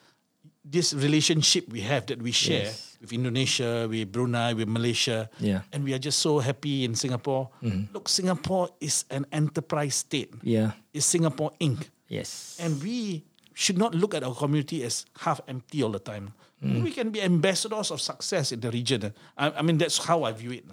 this 0.66 0.90
relationship 0.92 1.70
we 1.70 1.80
have 1.86 2.06
that 2.10 2.18
we 2.20 2.32
share 2.34 2.74
Yes. 2.74 2.98
with 3.00 3.12
Indonesia, 3.14 3.86
with 3.86 4.10
Brunei, 4.10 4.52
with 4.54 4.66
Malaysia. 4.66 5.30
Yeah. 5.38 5.62
And 5.70 5.84
we 5.86 5.94
are 5.94 6.02
just 6.02 6.18
so 6.18 6.42
happy 6.42 6.82
in 6.82 6.98
Singapore. 6.98 7.50
Look, 7.94 8.08
Singapore 8.10 8.70
is 8.82 9.06
an 9.10 9.26
enterprise 9.30 10.02
state. 10.02 10.34
Yeah. 10.42 10.72
It's 10.92 11.06
Singapore 11.06 11.52
Inc. 11.62 11.86
Yes. 12.10 12.58
And 12.58 12.82
we 12.82 13.22
should 13.54 13.78
not 13.78 13.94
look 13.94 14.14
at 14.14 14.24
our 14.26 14.34
community 14.34 14.82
as 14.82 15.06
half 15.22 15.40
empty 15.46 15.82
all 15.86 15.94
the 15.94 16.02
time. 16.02 16.34
Mm. 16.64 16.82
We 16.82 16.90
can 16.90 17.10
be 17.10 17.22
ambassadors 17.22 17.90
of 17.94 18.00
success 18.00 18.50
in 18.50 18.60
the 18.60 18.70
region. 18.70 19.12
I, 19.36 19.50
I 19.50 19.62
mean, 19.62 19.78
that's 19.78 19.98
how 20.02 20.24
I 20.24 20.32
view 20.32 20.50
it. 20.52 20.64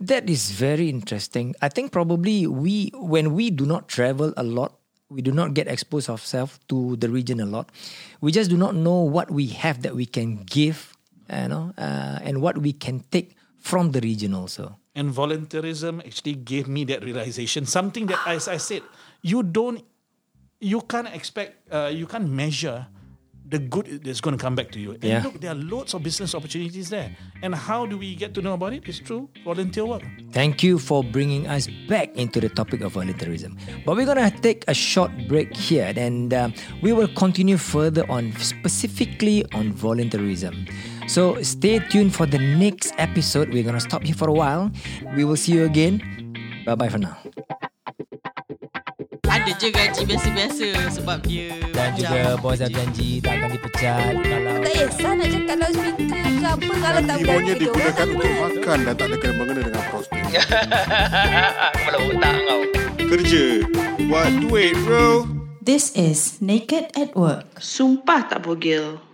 That 0.00 0.28
is 0.28 0.50
very 0.52 0.88
interesting. 0.88 1.54
I 1.60 1.68
think 1.68 1.90
probably 1.92 2.46
we, 2.46 2.90
when 2.94 3.34
we 3.34 3.50
do 3.50 3.64
not 3.66 3.88
travel 3.88 4.32
a 4.36 4.42
lot, 4.42 4.76
we 5.08 5.22
do 5.22 5.30
not 5.30 5.54
get 5.54 5.68
exposed 5.68 6.10
ourselves 6.10 6.58
to 6.68 6.96
the 6.96 7.08
region 7.08 7.40
a 7.40 7.46
lot. 7.46 7.70
We 8.20 8.32
just 8.32 8.50
do 8.50 8.56
not 8.56 8.74
know 8.74 9.02
what 9.02 9.30
we 9.30 9.46
have 9.48 9.82
that 9.82 9.94
we 9.94 10.06
can 10.06 10.42
give, 10.44 10.96
you 11.30 11.48
know, 11.48 11.72
uh, 11.78 12.18
and 12.22 12.42
what 12.42 12.58
we 12.58 12.72
can 12.72 13.04
take 13.10 13.36
from 13.60 13.92
the 13.92 14.00
region 14.00 14.34
also. 14.34 14.76
And 14.94 15.12
volunteerism 15.12 16.04
actually 16.06 16.34
gave 16.34 16.68
me 16.68 16.84
that 16.84 17.04
realization. 17.04 17.66
Something 17.66 18.06
that, 18.06 18.20
as 18.26 18.48
I 18.48 18.56
said, 18.56 18.82
you 19.22 19.42
don't, 19.42 19.84
you 20.58 20.80
can't 20.80 21.08
expect, 21.08 21.70
uh, 21.70 21.90
you 21.92 22.06
can't 22.06 22.28
measure 22.28 22.86
the 23.48 23.58
good 23.58 24.02
that's 24.04 24.20
going 24.20 24.36
to 24.36 24.42
come 24.42 24.54
back 24.54 24.70
to 24.72 24.80
you. 24.80 24.92
And 24.92 25.04
Yeah. 25.04 25.22
look, 25.22 25.40
there 25.40 25.52
are 25.52 25.54
loads 25.54 25.94
of 25.94 26.02
business 26.02 26.34
opportunities 26.34 26.88
there. 26.90 27.14
And 27.42 27.54
how 27.54 27.86
do 27.86 27.96
we 27.96 28.14
get 28.16 28.34
to 28.34 28.42
know 28.42 28.54
about 28.54 28.72
it? 28.72 28.82
It's 28.86 28.98
through 28.98 29.28
volunteer 29.44 29.84
work. 29.86 30.02
Thank 30.32 30.62
you 30.62 30.78
for 30.78 31.04
bringing 31.04 31.46
us 31.46 31.68
back 31.88 32.10
into 32.16 32.40
the 32.40 32.48
topic 32.48 32.80
of 32.80 32.94
volunteerism. 32.94 33.56
But 33.84 33.96
we're 33.96 34.06
going 34.06 34.30
to 34.30 34.36
take 34.40 34.64
a 34.68 34.74
short 34.74 35.12
break 35.28 35.54
here 35.54 35.92
and 35.96 36.34
um, 36.34 36.54
we 36.82 36.92
will 36.92 37.08
continue 37.08 37.56
further 37.56 38.04
on 38.10 38.32
specifically 38.38 39.44
on 39.54 39.72
volunteerism. 39.72 40.68
So 41.08 41.40
stay 41.42 41.78
tuned 41.78 42.14
for 42.14 42.26
the 42.26 42.38
next 42.38 42.92
episode. 42.98 43.50
We're 43.54 43.62
gonna 43.62 43.78
stop 43.78 44.02
here 44.02 44.14
for 44.16 44.28
a 44.28 44.32
while. 44.32 44.72
We 45.14 45.24
will 45.24 45.36
see 45.36 45.52
you 45.52 45.62
again. 45.64 46.02
Bye 46.66 46.74
bye 46.74 46.88
for 46.88 46.98
now. 46.98 47.16
Je 49.46 49.70
gaji 49.70 50.02
biasa-biasa 50.10 50.66
sebab 50.90 51.22
dia 51.22 51.54
Dan 51.70 51.94
juga 51.94 52.34
bos 52.42 52.58
dah 52.58 52.66
janji 52.66 53.22
tak 53.22 53.38
akan 53.38 53.48
dipecat 53.54 54.14
kalau 54.18 54.54
Tak 54.58 54.72
kisah 54.74 55.12
nak 55.14 55.28
cakap 55.30 55.56
loudspeaker 55.62 56.06
ke 56.36 56.46
apa 56.46 56.72
kalau 56.82 57.00
tak 57.02 57.16
Timonya 57.20 57.36
berani 57.36 57.52
digunakan 57.58 58.06
untuk 58.10 58.32
makan 58.38 58.78
dan 58.82 58.94
tak 58.94 59.06
ada 59.06 59.16
kena 59.18 59.34
mengena 59.34 59.60
dengan 59.66 59.84
prospek. 59.90 60.22
Kepala 61.76 61.98
otak 62.06 62.34
kau. 62.42 62.62
Kerja. 63.06 63.44
Buat 64.06 64.30
duit 64.46 64.74
bro. 64.82 65.06
This 65.62 65.90
is 65.98 66.38
Naked 66.38 66.94
at 66.94 67.14
Work. 67.18 67.58
Sumpah 67.58 68.30
tak 68.30 68.46
bogel 68.46 69.05